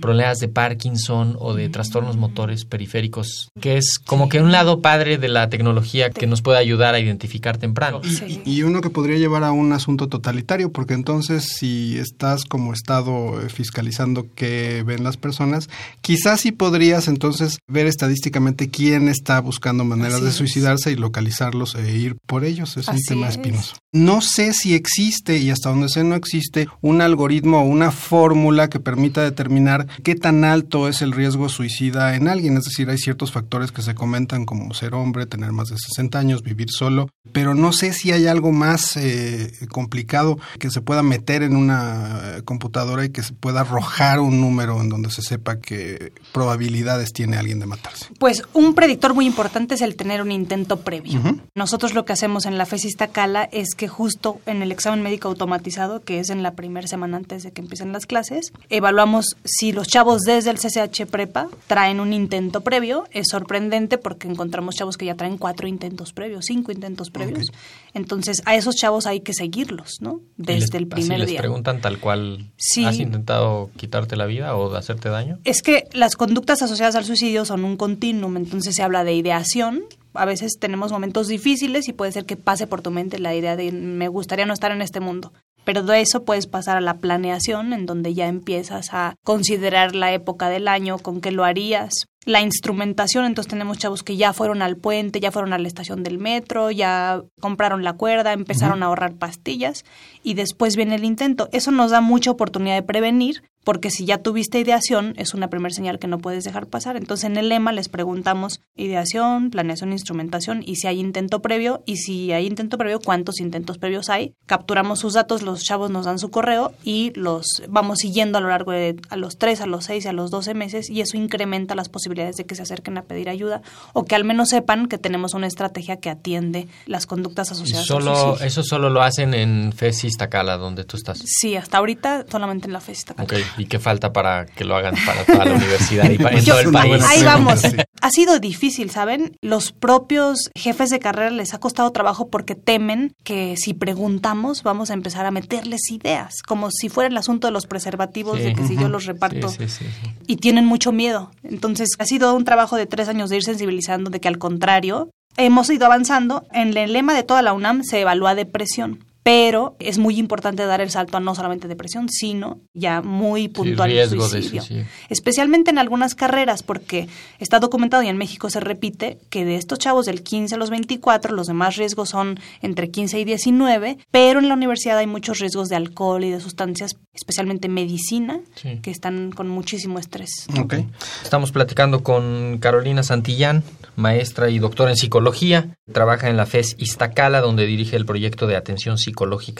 problemas 0.00 0.38
de 0.38 0.48
Parkinson 0.48 1.36
o 1.38 1.54
de 1.54 1.68
trastornos 1.68 2.16
motores 2.16 2.64
periféricos, 2.64 3.48
que 3.60 3.76
es 3.76 3.98
como 3.98 4.28
que 4.28 4.40
un 4.40 4.52
lado 4.52 4.80
padre 4.80 5.18
de 5.18 5.28
la 5.28 5.48
tecnología 5.48 6.10
que 6.10 6.26
nos 6.26 6.42
puede 6.42 6.58
ayudar 6.58 6.94
a 6.94 7.00
identificar 7.00 7.58
temprano. 7.58 8.00
Y, 8.44 8.62
uno 8.62 8.80
que 8.80 8.90
podría 8.90 9.16
llevar 9.16 9.44
a 9.44 9.52
un 9.52 9.72
asunto 9.72 10.08
totalitario, 10.08 10.70
porque 10.70 10.94
entonces 10.94 11.44
si 11.56 11.96
estás 11.98 12.44
como 12.44 12.72
Estado 12.72 13.40
eh, 13.40 13.48
fiscalizando 13.48 14.26
qué 14.34 14.82
ven 14.86 15.02
las 15.02 15.16
personas, 15.16 15.68
quizás 16.00 16.40
sí 16.40 16.52
podrías 16.52 17.08
entonces 17.08 17.58
ver 17.66 17.86
estadísticamente 17.86 18.70
quién 18.70 19.08
está 19.08 19.40
buscando 19.40 19.84
maneras 19.84 20.22
de 20.22 20.30
suicidarse 20.30 20.92
y 20.92 20.96
localizarlos 20.96 21.74
e 21.74 21.96
ir 21.96 22.16
por 22.26 22.44
ellos. 22.44 22.76
Es 22.76 22.88
un 22.88 22.98
tema 23.06 23.28
espinoso. 23.28 23.76
No 23.92 24.20
sé 24.20 24.52
si 24.52 24.74
existe, 24.74 25.38
y 25.38 25.50
hasta 25.50 25.70
donde 25.70 25.88
sé 25.88 26.04
no 26.04 26.14
existe, 26.14 26.68
un 26.80 27.00
algoritmo 27.00 27.60
o 27.60 27.64
una 27.64 27.90
fórmula 27.90 28.68
que 28.68 28.78
permita 28.78 29.22
determinar 29.22 29.88
qué 30.02 30.14
tan 30.14 30.44
alto 30.44 30.88
es 30.88 31.02
el 31.02 31.12
riesgo 31.12 31.48
suicida 31.48 32.14
en 32.14 32.28
alguien. 32.28 32.56
Es 32.56 32.64
decir, 32.64 32.90
hay 32.90 32.98
ciertos 32.98 33.32
factores 33.32 33.72
que 33.72 33.82
se 33.82 33.94
comentan 33.94 34.46
como 34.46 34.72
ser 34.74 34.94
hombre, 34.94 35.26
tener 35.26 35.52
más 35.52 35.68
de 35.68 35.76
60 35.78 36.18
años, 36.18 36.42
vivir 36.42 36.70
solo, 36.70 37.08
pero 37.32 37.54
no 37.54 37.72
sé 37.72 37.92
si 37.92 38.12
hay 38.12 38.26
algo 38.26 38.52
más 38.52 38.96
eh, 38.96 39.52
complicado 39.70 40.38
que 40.58 40.70
se 40.70 40.80
pueda 40.80 41.02
meter 41.02 41.42
en 41.42 41.56
una 41.56 42.42
computadora 42.44 43.04
y 43.04 43.10
que 43.10 43.22
se 43.22 43.32
pueda 43.32 43.60
arrojar 43.60 44.20
un 44.20 44.40
número 44.40 44.80
en 44.80 44.88
donde 44.88 45.10
se 45.10 45.22
sepa 45.22 45.56
qué 45.56 46.12
probabilidades 46.32 47.12
tiene 47.12 47.36
alguien 47.36 47.60
de 47.60 47.66
matarse. 47.66 48.06
Pues 48.18 48.42
un 48.52 48.74
predictor 48.74 49.14
muy 49.14 49.26
importante 49.26 49.74
es 49.74 49.82
el 49.82 49.96
tener 49.96 50.22
un 50.22 50.32
intento 50.32 50.80
previo. 50.80 51.20
Nosotros 51.54 51.94
lo 51.94 52.04
que 52.04 52.12
hacemos 52.12 52.46
en 52.46 52.58
la 52.58 52.66
FESISTA 52.66 53.08
Cala 53.08 53.48
es 53.52 53.74
que 53.74 53.88
justo 53.88 54.40
en 54.46 54.62
el 54.62 54.72
examen 54.72 55.02
médico 55.02 55.28
automatizado, 55.28 56.02
que 56.02 56.20
es 56.20 56.30
en 56.30 56.42
la 56.42 56.52
primera 56.52 56.86
semana 56.86 57.16
antes 57.16 57.42
de 57.42 57.52
que 57.52 57.60
empiecen 57.60 57.92
las 57.92 58.06
clases, 58.06 58.52
evaluamos 58.68 59.36
si 59.44 59.72
los 59.72 59.79
chavos 59.86 60.22
desde 60.22 60.50
el 60.50 60.58
CCH 60.58 61.06
Prepa 61.10 61.48
traen 61.66 62.00
un 62.00 62.12
intento 62.12 62.60
previo. 62.62 63.04
Es 63.10 63.28
sorprendente 63.28 63.98
porque 63.98 64.28
encontramos 64.28 64.76
chavos 64.76 64.96
que 64.96 65.06
ya 65.06 65.14
traen 65.14 65.38
cuatro 65.38 65.68
intentos 65.68 66.12
previos, 66.12 66.46
cinco 66.46 66.72
intentos 66.72 67.10
previos. 67.10 67.52
Entonces, 67.94 68.42
a 68.44 68.56
esos 68.56 68.76
chavos 68.76 69.06
hay 69.06 69.20
que 69.20 69.32
seguirlos, 69.32 70.00
¿no? 70.00 70.20
Desde 70.36 70.78
el 70.78 70.86
primer 70.86 71.22
así 71.22 71.32
les 71.32 71.40
preguntan 71.40 71.80
tal 71.80 71.98
cual, 71.98 72.50
¿has 72.84 72.98
intentado 72.98 73.70
quitarte 73.76 74.16
la 74.16 74.26
vida 74.26 74.56
o 74.56 74.74
hacerte 74.74 75.08
daño? 75.08 75.38
Es 75.44 75.62
que 75.62 75.88
las 75.92 76.16
conductas 76.16 76.62
asociadas 76.62 76.94
al 76.94 77.04
suicidio 77.04 77.44
son 77.44 77.64
un 77.64 77.76
continuum, 77.76 78.36
entonces 78.36 78.74
se 78.74 78.82
habla 78.82 79.04
de 79.04 79.14
ideación, 79.14 79.82
a 80.14 80.24
veces 80.24 80.58
tenemos 80.58 80.90
momentos 80.92 81.28
difíciles 81.28 81.88
y 81.88 81.92
puede 81.92 82.12
ser 82.12 82.24
que 82.24 82.36
pase 82.36 82.66
por 82.66 82.82
tu 82.82 82.90
mente 82.90 83.18
la 83.18 83.34
idea 83.34 83.56
de 83.56 83.70
me 83.72 84.08
gustaría 84.08 84.46
no 84.46 84.52
estar 84.52 84.72
en 84.72 84.82
este 84.82 85.00
mundo. 85.00 85.32
Pero 85.70 85.84
de 85.84 86.00
eso 86.00 86.24
puedes 86.24 86.48
pasar 86.48 86.78
a 86.78 86.80
la 86.80 86.94
planeación, 86.94 87.72
en 87.72 87.86
donde 87.86 88.12
ya 88.12 88.26
empiezas 88.26 88.92
a 88.92 89.14
considerar 89.22 89.94
la 89.94 90.12
época 90.12 90.48
del 90.48 90.66
año, 90.66 90.98
con 90.98 91.20
qué 91.20 91.30
lo 91.30 91.44
harías. 91.44 91.92
La 92.26 92.40
instrumentación, 92.40 93.24
entonces 93.24 93.48
tenemos 93.48 93.78
chavos 93.78 94.02
que 94.02 94.16
ya 94.16 94.32
fueron 94.32 94.62
al 94.62 94.76
puente, 94.76 95.20
ya 95.20 95.30
fueron 95.30 95.52
a 95.52 95.58
la 95.58 95.68
estación 95.68 96.02
del 96.02 96.18
metro, 96.18 96.72
ya 96.72 97.22
compraron 97.40 97.84
la 97.84 97.92
cuerda, 97.92 98.32
empezaron 98.32 98.82
a 98.82 98.86
ahorrar 98.86 99.14
pastillas 99.14 99.84
y 100.24 100.34
después 100.34 100.74
viene 100.74 100.96
el 100.96 101.04
intento. 101.04 101.48
Eso 101.52 101.70
nos 101.70 101.92
da 101.92 102.00
mucha 102.00 102.32
oportunidad 102.32 102.74
de 102.74 102.82
prevenir 102.82 103.44
porque 103.64 103.90
si 103.90 104.04
ya 104.04 104.18
tuviste 104.18 104.58
ideación, 104.58 105.14
es 105.16 105.34
una 105.34 105.48
primera 105.48 105.74
señal 105.74 105.98
que 105.98 106.06
no 106.06 106.18
puedes 106.18 106.44
dejar 106.44 106.66
pasar. 106.66 106.96
Entonces 106.96 107.24
en 107.24 107.36
el 107.36 107.48
lema 107.48 107.72
les 107.72 107.88
preguntamos 107.88 108.60
ideación, 108.76 109.50
planeación, 109.50 109.92
instrumentación 109.92 110.62
y 110.64 110.76
si 110.76 110.86
hay 110.86 110.98
intento 110.98 111.40
previo 111.42 111.82
y 111.86 111.96
si 111.96 112.32
hay 112.32 112.46
intento 112.46 112.78
previo, 112.78 113.00
cuántos 113.00 113.40
intentos 113.40 113.78
previos 113.78 114.08
hay. 114.08 114.34
Capturamos 114.46 115.00
sus 115.00 115.14
datos, 115.14 115.42
los 115.42 115.62
chavos 115.62 115.90
nos 115.90 116.06
dan 116.06 116.18
su 116.18 116.30
correo 116.30 116.72
y 116.84 117.12
los 117.14 117.62
vamos 117.68 117.98
siguiendo 117.98 118.38
a 118.38 118.40
lo 118.40 118.48
largo 118.48 118.72
de 118.72 118.96
a 119.10 119.16
los 119.16 119.36
3, 119.36 119.60
a 119.60 119.66
los 119.66 119.84
6, 119.84 120.06
a 120.06 120.12
los 120.12 120.30
12 120.30 120.54
meses 120.54 120.88
y 120.88 121.00
eso 121.00 121.16
incrementa 121.16 121.74
las 121.74 121.88
posibilidades 121.88 122.36
de 122.36 122.44
que 122.44 122.54
se 122.54 122.62
acerquen 122.62 122.96
a 122.98 123.02
pedir 123.02 123.28
ayuda 123.28 123.62
o 123.92 124.04
que 124.04 124.14
al 124.14 124.24
menos 124.24 124.48
sepan 124.48 124.86
que 124.86 124.98
tenemos 124.98 125.34
una 125.34 125.46
estrategia 125.46 125.98
que 125.98 126.10
atiende 126.10 126.68
las 126.86 127.06
conductas 127.06 127.52
asociadas. 127.52 127.86
solo, 127.86 128.38
Eso 128.40 128.62
solo 128.62 128.90
lo 128.90 129.02
hacen 129.02 129.34
en 129.34 129.72
FES 129.72 130.04
Iztacala, 130.04 130.56
donde 130.56 130.84
tú 130.84 130.96
estás. 130.96 131.20
Sí, 131.24 131.56
hasta 131.56 131.78
ahorita 131.78 132.26
solamente 132.30 132.66
en 132.66 132.72
la 132.72 132.80
FES 132.80 132.98
Iztacala. 132.98 133.28
¿Y 133.58 133.66
qué 133.66 133.78
falta 133.78 134.12
para 134.12 134.46
que 134.46 134.64
lo 134.64 134.76
hagan 134.76 134.94
para 135.06 135.24
toda 135.24 135.44
la 135.44 135.54
universidad 135.54 136.08
y 136.10 136.18
para, 136.18 136.38
en 136.38 136.44
todo 136.44 136.60
el 136.60 136.70
país? 136.72 137.02
Ahí 137.08 137.22
vamos. 137.24 137.60
Sí. 137.60 137.76
Ha 138.02 138.10
sido 138.10 138.38
difícil, 138.40 138.90
¿saben? 138.90 139.36
Los 139.42 139.72
propios 139.72 140.50
jefes 140.54 140.90
de 140.90 140.98
carrera 141.00 141.30
les 141.30 141.52
ha 141.54 141.58
costado 141.60 141.90
trabajo 141.92 142.28
porque 142.30 142.54
temen 142.54 143.12
que 143.24 143.56
si 143.56 143.74
preguntamos 143.74 144.62
vamos 144.62 144.90
a 144.90 144.94
empezar 144.94 145.26
a 145.26 145.30
meterles 145.30 145.90
ideas, 145.90 146.42
como 146.46 146.70
si 146.70 146.88
fuera 146.88 147.08
el 147.08 147.16
asunto 147.16 147.46
de 147.46 147.52
los 147.52 147.66
preservativos, 147.66 148.38
Sí. 148.38 148.44
de 148.44 148.54
que 148.54 148.66
si 148.66 148.76
yo 148.76 148.88
los 148.88 149.04
reparto. 149.06 149.48
Sí, 149.48 149.68
sí, 149.68 149.68
sí, 149.68 149.84
sí. 150.02 150.10
Y 150.26 150.36
tienen 150.36 150.64
mucho 150.66 150.92
miedo. 150.92 151.30
Entonces, 151.42 151.88
ha 151.98 152.04
sido 152.04 152.34
un 152.34 152.44
trabajo 152.44 152.76
de 152.76 152.86
tres 152.86 153.08
años 153.08 153.30
de 153.30 153.36
ir 153.36 153.42
sensibilizando 153.42 154.10
de 154.10 154.20
que 154.20 154.28
al 154.28 154.38
contrario, 154.38 155.10
hemos 155.36 155.68
ido 155.70 155.86
avanzando. 155.86 156.44
En 156.52 156.76
el 156.76 156.92
lema 156.92 157.14
de 157.14 157.22
toda 157.22 157.42
la 157.42 157.52
UNAM 157.52 157.82
se 157.84 158.00
evalúa 158.00 158.34
depresión. 158.34 159.04
Pero 159.22 159.76
es 159.80 159.98
muy 159.98 160.18
importante 160.18 160.64
dar 160.64 160.80
el 160.80 160.90
salto 160.90 161.18
a 161.18 161.20
no 161.20 161.34
solamente 161.34 161.68
depresión, 161.68 162.08
sino 162.08 162.58
ya 162.72 163.02
muy 163.02 163.48
puntual 163.48 163.90
riesgo 163.90 164.24
de 164.24 164.30
suicidio. 164.40 164.62
suicidio. 164.62 164.86
Especialmente 165.10 165.70
en 165.70 165.78
algunas 165.78 166.14
carreras, 166.14 166.62
porque 166.62 167.06
está 167.38 167.60
documentado 167.60 168.02
y 168.02 168.08
en 168.08 168.16
México 168.16 168.48
se 168.48 168.60
repite 168.60 169.18
que 169.28 169.44
de 169.44 169.56
estos 169.56 169.78
chavos 169.78 170.06
del 170.06 170.22
15 170.22 170.54
a 170.54 170.58
los 170.58 170.70
24, 170.70 171.34
los 171.34 171.48
demás 171.48 171.76
riesgos 171.76 172.08
son 172.08 172.40
entre 172.62 172.90
15 172.90 173.20
y 173.20 173.24
19, 173.24 173.98
pero 174.10 174.40
en 174.40 174.48
la 174.48 174.54
universidad 174.54 174.96
hay 174.98 175.06
muchos 175.06 175.38
riesgos 175.38 175.68
de 175.68 175.76
alcohol 175.76 176.24
y 176.24 176.30
de 176.30 176.40
sustancias, 176.40 176.96
especialmente 177.12 177.68
medicina, 177.68 178.40
Sí. 178.54 178.80
que 178.82 178.90
están 178.90 179.32
con 179.32 179.48
muchísimo 179.48 179.98
estrés. 179.98 180.46
Ok. 180.58 180.74
Estamos 181.22 181.52
platicando 181.52 182.02
con 182.02 182.56
Carolina 182.58 183.02
Santillán, 183.02 183.62
maestra 183.96 184.48
y 184.48 184.58
doctora 184.58 184.90
en 184.90 184.96
psicología. 184.96 185.76
Trabaja 185.92 186.30
en 186.30 186.36
la 186.38 186.46
FES 186.46 186.76
Iztacala, 186.78 187.40
donde 187.40 187.66
dirige 187.66 187.96
el 187.96 188.06
proyecto 188.06 188.46
de 188.46 188.56
atención 188.56 188.96
psicológica 188.96 189.10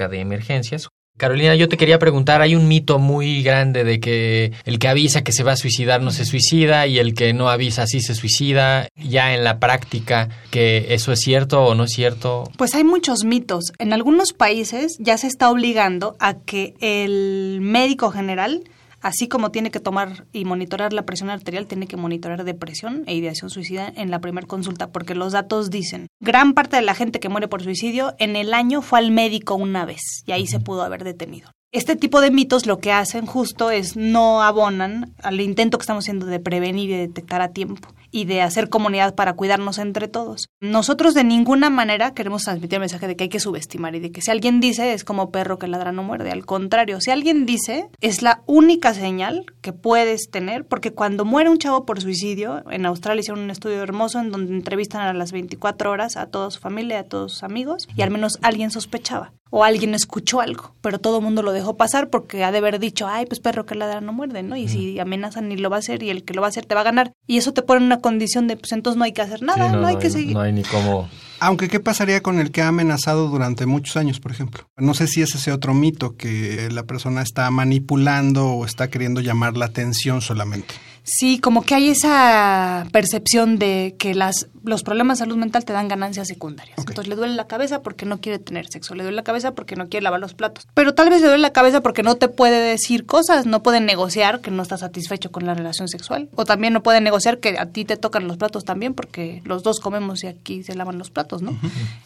de 0.09 0.21
emergencias. 0.21 0.89
Carolina, 1.21 1.55
yo 1.55 1.69
te 1.69 1.77
quería 1.77 1.99
preguntar, 1.99 2.41
hay 2.41 2.55
un 2.55 2.67
mito 2.67 2.99
muy 2.99 3.43
grande 3.43 3.85
de 3.85 4.01
que 4.01 4.53
el 4.65 4.79
que 4.79 4.89
avisa 4.89 5.23
que 5.23 5.33
se 5.33 5.43
va 5.43 5.53
a 5.53 5.57
suicidar 5.57 6.01
no 6.01 6.13
se 6.13 6.25
suicida 6.25 6.87
y 6.87 6.99
el 6.99 7.13
que 7.13 7.35
no 7.35 7.51
avisa 7.51 7.87
sí 7.87 8.01
se 8.01 8.15
suicida. 8.15 8.89
Ya 8.97 9.35
en 9.35 9.45
la 9.45 9.61
práctica, 9.61 10.31
que 10.51 10.95
eso 10.95 11.13
es 11.13 11.21
cierto 11.21 11.63
o 11.63 11.75
no 11.75 11.85
es 11.85 11.91
cierto. 11.91 12.51
Pues 12.57 12.75
hay 12.75 12.85
muchos 12.85 13.25
mitos. 13.25 13.65
En 13.79 13.93
algunos 13.93 14.33
países 14.33 14.97
ya 14.99 15.19
se 15.19 15.27
está 15.27 15.51
obligando 15.51 16.17
a 16.21 16.39
que 16.39 16.73
el 16.81 17.59
médico 17.61 18.11
general, 18.11 18.65
así 19.01 19.29
como 19.29 19.51
tiene 19.51 19.71
que 19.71 19.81
tomar 19.81 20.27
y 20.33 20.45
monitorar 20.45 20.93
la 20.93 21.07
presión 21.07 21.31
arterial, 21.31 21.67
tiene 21.67 21.87
que 21.87 21.97
monitorar 21.97 22.45
depresión 22.45 23.05
e 23.07 23.15
ideación 23.15 23.51
suicida 23.51 23.93
en 23.95 24.11
la 24.11 24.21
primera 24.21 24.47
consulta, 24.47 24.91
porque 24.91 25.15
los 25.15 25.33
datos 25.33 25.71
dicen, 25.71 26.07
gran 26.21 26.55
parte 26.55 26.77
de 26.77 26.83
la 26.83 26.95
gente 26.95 27.21
que 27.21 27.29
muere 27.29 27.49
por 27.49 27.63
suicidio 27.63 28.15
en 28.19 28.37
el 28.37 28.55
año 28.55 28.83
fue 28.83 28.99
al 28.99 29.11
médico 29.11 29.55
una 29.55 29.85
vez 29.85 30.23
y 30.27 30.33
ahí 30.33 30.47
se 30.47 30.61
pudo 30.61 30.83
haber 30.83 31.05
detenido. 31.05 31.51
Este 31.73 31.95
tipo 31.95 32.21
de 32.21 32.33
mitos 32.33 32.67
lo 32.67 32.81
que 32.81 32.91
hacen 32.91 33.27
justo 33.27 33.71
es 33.71 33.97
no 33.97 34.43
abonan 34.43 35.15
al 35.23 35.41
intento 35.41 35.79
que 35.79 35.83
estamos 35.83 36.03
haciendo 36.03 36.27
de 36.27 36.41
prevenir 36.41 36.91
y 36.91 36.97
detectar 36.97 37.43
a 37.43 37.53
tiempo 37.53 37.91
y 38.11 38.25
de 38.25 38.43
hacer 38.43 38.69
comunidad 38.69 39.15
para 39.15 39.35
cuidarnos 39.35 39.79
entre 39.79 40.09
todos. 40.09 40.49
Nosotros 40.61 41.15
de 41.15 41.23
ninguna 41.23 41.71
manera 41.71 42.13
queremos 42.13 42.43
transmitir 42.43 42.75
el 42.75 42.81
mensaje 42.81 43.07
de 43.07 43.15
que 43.15 43.23
hay 43.23 43.29
que 43.29 43.39
subestimar 43.39 43.95
y 43.95 44.01
de 44.01 44.11
que 44.11 44.21
si 44.21 44.33
alguien 44.33 44.59
dice 44.59 44.95
es 44.95 45.05
como 45.05 45.31
perro 45.31 45.61
que 45.61 45.69
ladra 45.69 45.93
no 45.93 46.03
muerde. 46.03 46.33
Al 46.33 46.45
contrario, 46.45 47.01
si 47.01 47.13
alguien 47.13 47.47
dice 47.47 47.89
es 48.01 48.21
la 48.21 48.43
única 48.47 48.93
señal 48.93 49.47
que 49.61 49.73
puedes 49.73 50.29
tener 50.29 50.67
porque 50.67 50.93
cuando 50.93 51.25
muere 51.25 51.51
un 51.51 51.59
chavo 51.59 51.87
por 51.87 52.01
suicidio, 52.01 52.65
en 52.69 52.85
Australia 52.85 53.21
hicieron 53.21 53.45
un 53.45 53.51
estudio 53.53 53.81
hermoso 53.81 54.19
en 54.19 54.33
donde 54.33 54.57
entrevistan 54.57 55.03
a 55.03 55.13
las 55.13 55.31
24 55.31 55.89
horas 55.89 56.17
a 56.17 56.27
toda 56.27 56.51
su 56.51 56.59
familia, 56.59 56.99
a 56.99 57.05
todos 57.05 57.31
sus 57.31 57.43
amigos 57.45 57.87
y 57.95 58.03
al 58.03 58.11
menos 58.11 58.41
alguien 58.43 58.73
sospechaba 58.73 59.35
o 59.51 59.65
alguien 59.65 59.95
escuchó 59.95 60.41
algo, 60.41 60.75
pero 60.81 60.99
todo 60.99 61.19
el 61.19 61.25
mundo 61.25 61.43
lo 61.43 61.53
dejó 61.53 61.77
pasar 61.77 62.09
porque 62.09 62.45
ha 62.45 62.53
de 62.53 62.59
haber 62.59 62.79
dicho, 62.79 63.09
ay, 63.09 63.27
pues 63.27 63.41
perro 63.41 63.67
que 63.67 63.75
ladra 63.75 64.01
no 64.01 64.13
muerde, 64.13 64.43
¿no? 64.43 64.57
Y 64.57 64.69
si 64.69 64.99
amenazan 64.99 65.49
ni 65.49 65.57
lo 65.57 65.69
va 65.71 65.77
a 65.77 65.81
hacer 65.81 66.03
y 66.03 66.11
el 66.11 66.25
que 66.25 66.35
lo 66.35 66.41
va 66.41 66.47
a 66.47 66.51
hacer 66.51 66.67
te 66.67 66.75
va 66.75 66.83
a 66.83 66.85
ganar. 66.85 67.13
Y 67.27 67.37
eso 67.37 67.53
te 67.53 67.63
pone 67.63 67.81
en 67.81 67.87
una 67.87 68.01
condición 68.01 68.47
de, 68.47 68.57
pues 68.57 68.73
entonces 68.73 68.97
no 68.97 69.05
hay 69.05 69.13
que 69.13 69.23
hacer 69.23 69.43
nada, 69.43 69.71
Sí, 69.71 69.77
no, 69.77 69.87
hay 69.87 69.97
que 69.97 70.11
seguir. 70.11 70.35
No 70.35 70.41
hay 70.41 70.53
ni 70.53 70.63
cómo. 70.63 71.09
Aunque, 71.41 71.69
¿qué 71.69 71.81
pasaría 71.81 72.23
con 72.23 72.39
el 72.39 72.51
que 72.53 72.63
ha 72.63 72.69
amenazado 72.69 73.29
durante 73.29 73.67
muchos 73.67 73.97
años, 73.97 74.21
por 74.21 74.31
ejemplo? 74.31 74.69
No 74.77 74.95
sé 74.95 75.07
si 75.07 75.23
es 75.23 75.35
ese 75.35 75.53
otro 75.53 75.75
mito 75.75 76.17
que 76.17 76.69
la 76.71 76.85
persona 76.85 77.23
está 77.23 77.51
manipulando 77.51 78.47
o 78.47 78.65
está 78.65 78.89
queriendo 78.89 79.21
llamar 79.21 79.57
la 79.57 79.67
atención 79.67 80.21
solamente. 80.21 80.75
Sí, 81.05 81.39
como 81.39 81.63
que 81.63 81.75
hay 81.75 81.91
esa 81.91 82.87
percepción 82.93 83.59
de 83.59 83.95
que 83.99 84.15
las, 84.15 84.49
los 84.65 84.83
problemas 84.83 85.19
de 85.19 85.25
salud 85.25 85.37
mental 85.37 85.65
te 85.65 85.73
dan 85.73 85.89
ganancias 85.89 86.29
secundarias. 86.29 86.79
Entonces 86.79 87.09
le 87.09 87.17
duele 87.17 87.35
la 87.35 87.47
cabeza 87.47 87.83
porque 87.83 88.07
no 88.07 88.21
quiere 88.21 88.39
tener 88.39 88.69
sexo, 88.69 88.95
le 88.95 89.03
duele 89.03 89.17
la 89.17 89.25
cabeza 89.25 89.53
porque 89.53 89.77
no 89.77 89.89
quiere 89.89 90.05
lavar 90.05 90.21
los 90.21 90.35
platos. 90.35 90.67
Pero 90.75 90.95
tal 90.95 91.11
vez 91.11 91.21
le 91.21 91.29
duele 91.29 91.43
la 91.43 91.53
cabeza 91.53 91.81
porque 91.81 92.03
no 92.03 92.17
te 92.17 92.29
puede 92.29 92.61
decir 92.61 93.07
cosas, 93.07 93.47
no 93.47 93.63
puede 93.63 93.81
negociar 93.81 94.41
que 94.41 94.51
no 94.51 94.63
está 94.63 94.77
satisfecho 94.77 95.31
con 95.31 95.47
la 95.47 95.55
relación 95.55 95.89
sexual. 95.89 96.29
O 96.35 96.45
también 96.45 96.73
no 96.73 96.83
puede 96.83 97.01
negociar 97.01 97.39
que 97.39 97.59
a 97.59 97.67
ti 97.67 97.85
te 97.85 97.97
tocan 97.97 98.29
los 98.29 98.37
platos 98.37 98.65
también 98.65 98.95
porque 98.95 99.43
los 99.45 99.63
dos 99.63 99.81
comemos 99.81 100.23
y 100.25 100.27
aquí 100.27 100.63
se 100.63 100.75
lavan 100.75 100.99
los 100.99 101.11
platos, 101.11 101.43
¿no? 101.43 101.59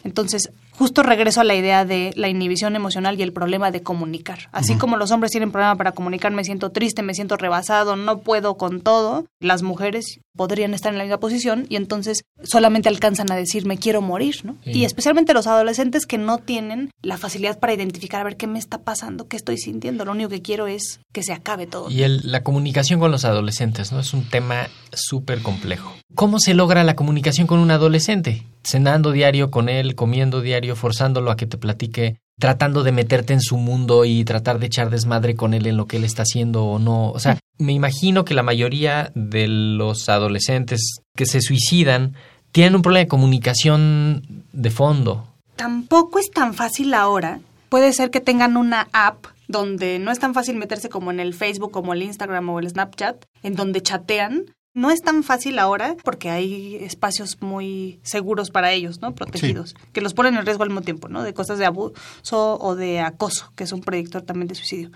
Entonces, 0.03 0.51
justo 0.71 1.03
regreso 1.03 1.41
a 1.41 1.43
la 1.43 1.55
idea 1.55 1.85
de 1.85 2.11
la 2.15 2.27
inhibición 2.27 2.75
emocional 2.75 3.19
y 3.19 3.23
el 3.23 3.33
problema 3.33 3.71
de 3.71 3.81
comunicar. 3.81 4.49
Así 4.51 4.75
como 4.75 4.97
los 4.97 5.11
hombres 5.11 5.31
tienen 5.31 5.51
problema 5.51 5.75
para 5.75 5.91
comunicar, 5.91 6.31
me 6.31 6.43
siento 6.43 6.71
triste, 6.71 7.01
me 7.01 7.13
siento 7.13 7.37
rebasado, 7.37 7.95
no 7.95 8.19
puedo 8.19 8.55
con 8.55 8.81
todo, 8.85 9.25
las 9.41 9.63
mujeres 9.63 10.21
podrían 10.37 10.73
estar 10.73 10.93
en 10.93 10.97
la 10.99 11.03
misma 11.03 11.19
posición 11.19 11.65
y 11.69 11.75
entonces 11.75 12.23
solamente 12.43 12.87
alcanzan 12.87 13.31
a 13.31 13.35
decir 13.35 13.65
me 13.65 13.77
quiero 13.77 14.01
morir, 14.01 14.45
¿no? 14.45 14.55
Sí. 14.63 14.71
Y 14.71 14.85
especialmente 14.85 15.33
los 15.33 15.47
adolescentes 15.47 16.05
que 16.05 16.17
no 16.17 16.37
tienen 16.37 16.91
la 17.01 17.17
facilidad 17.17 17.59
para 17.59 17.73
identificar 17.73 18.21
a 18.21 18.23
ver 18.25 18.37
qué 18.37 18.47
me 18.47 18.59
está 18.59 18.83
pasando, 18.83 19.27
qué 19.27 19.35
estoy 19.37 19.57
sintiendo, 19.57 20.05
lo 20.05 20.11
único 20.11 20.29
que 20.29 20.41
quiero 20.41 20.67
es 20.67 20.99
que 21.11 21.23
se 21.23 21.33
acabe 21.33 21.67
todo. 21.67 21.89
Y 21.89 22.03
el- 22.03 22.21
la 22.31 22.43
comunicación 22.43 22.99
con 22.99 23.11
los 23.11 23.25
adolescentes, 23.25 23.91
¿no? 23.91 23.99
Es 23.99 24.13
un 24.13 24.29
tema 24.29 24.67
súper 24.93 25.41
complejo. 25.41 25.91
¿Cómo 26.13 26.39
se 26.39 26.53
logra 26.53 26.83
la 26.83 26.95
comunicación 26.95 27.47
con 27.47 27.59
un 27.59 27.71
adolescente? 27.71 28.43
Cenando 28.63 29.11
diario 29.11 29.51
con 29.51 29.67
él, 29.67 29.95
comiendo 29.95 30.41
diario, 30.41 30.75
forzándolo 30.75 31.31
a 31.31 31.35
que 31.37 31.45
te 31.47 31.57
platique, 31.57 32.17
tratando 32.39 32.83
de 32.83 32.91
meterte 32.91 33.33
en 33.33 33.41
su 33.41 33.57
mundo 33.57 34.05
y 34.05 34.25
tratar 34.25 34.59
de 34.59 34.67
echar 34.67 34.89
desmadre 34.89 35.35
con 35.35 35.53
él 35.53 35.67
en 35.67 35.77
lo 35.77 35.87
que 35.87 35.97
él 35.97 36.03
está 36.03 36.23
haciendo 36.23 36.65
o 36.65 36.79
no. 36.79 37.11
O 37.11 37.19
sea, 37.19 37.39
me 37.57 37.73
imagino 37.73 38.25
que 38.25 38.33
la 38.33 38.43
mayoría 38.43 39.11
de 39.15 39.47
los 39.47 40.09
adolescentes 40.09 40.97
que 41.15 41.25
se 41.25 41.41
suicidan 41.41 42.13
tienen 42.51 42.75
un 42.75 42.81
problema 42.81 43.03
de 43.03 43.09
comunicación 43.09 44.43
de 44.53 44.69
fondo. 44.69 45.27
tampoco 45.55 46.19
es 46.19 46.29
tan 46.31 46.53
fácil 46.53 46.93
ahora. 46.93 47.39
Puede 47.69 47.93
ser 47.93 48.11
que 48.11 48.21
tengan 48.21 48.57
una 48.57 48.87
app 48.93 49.25
donde 49.47 49.99
no 49.99 50.11
es 50.11 50.19
tan 50.19 50.33
fácil 50.33 50.55
meterse 50.55 50.89
como 50.89 51.11
en 51.11 51.19
el 51.19 51.33
Facebook, 51.33 51.71
como 51.71 51.93
el 51.93 52.01
Instagram 52.01 52.49
o 52.49 52.59
el 52.59 52.69
Snapchat, 52.69 53.25
en 53.43 53.55
donde 53.55 53.81
chatean. 53.81 54.45
No 54.75 54.91
es 54.91 55.01
tan 55.01 55.23
fácil 55.23 55.57
ahora 55.57 55.95
porque 56.03 56.29
hay 56.29 56.75
espacios 56.75 57.41
muy 57.41 58.01
seguros 58.03 58.51
para 58.51 58.73
ellos, 58.73 59.01
¿no? 59.01 59.15
Protegidos, 59.15 59.73
que 59.93 60.01
los 60.01 60.13
ponen 60.13 60.35
en 60.35 60.45
riesgo 60.45 60.63
al 60.63 60.69
mismo 60.69 60.81
tiempo, 60.81 61.07
¿no? 61.07 61.23
De 61.23 61.33
cosas 61.33 61.57
de 61.57 61.65
abuso 61.65 62.59
o 62.59 62.75
de 62.75 62.99
acoso, 62.99 63.53
que 63.55 63.63
es 63.63 63.71
un 63.71 63.79
predictor 63.79 64.23
también 64.23 64.49
de 64.49 64.55
suicidio. 64.55 64.91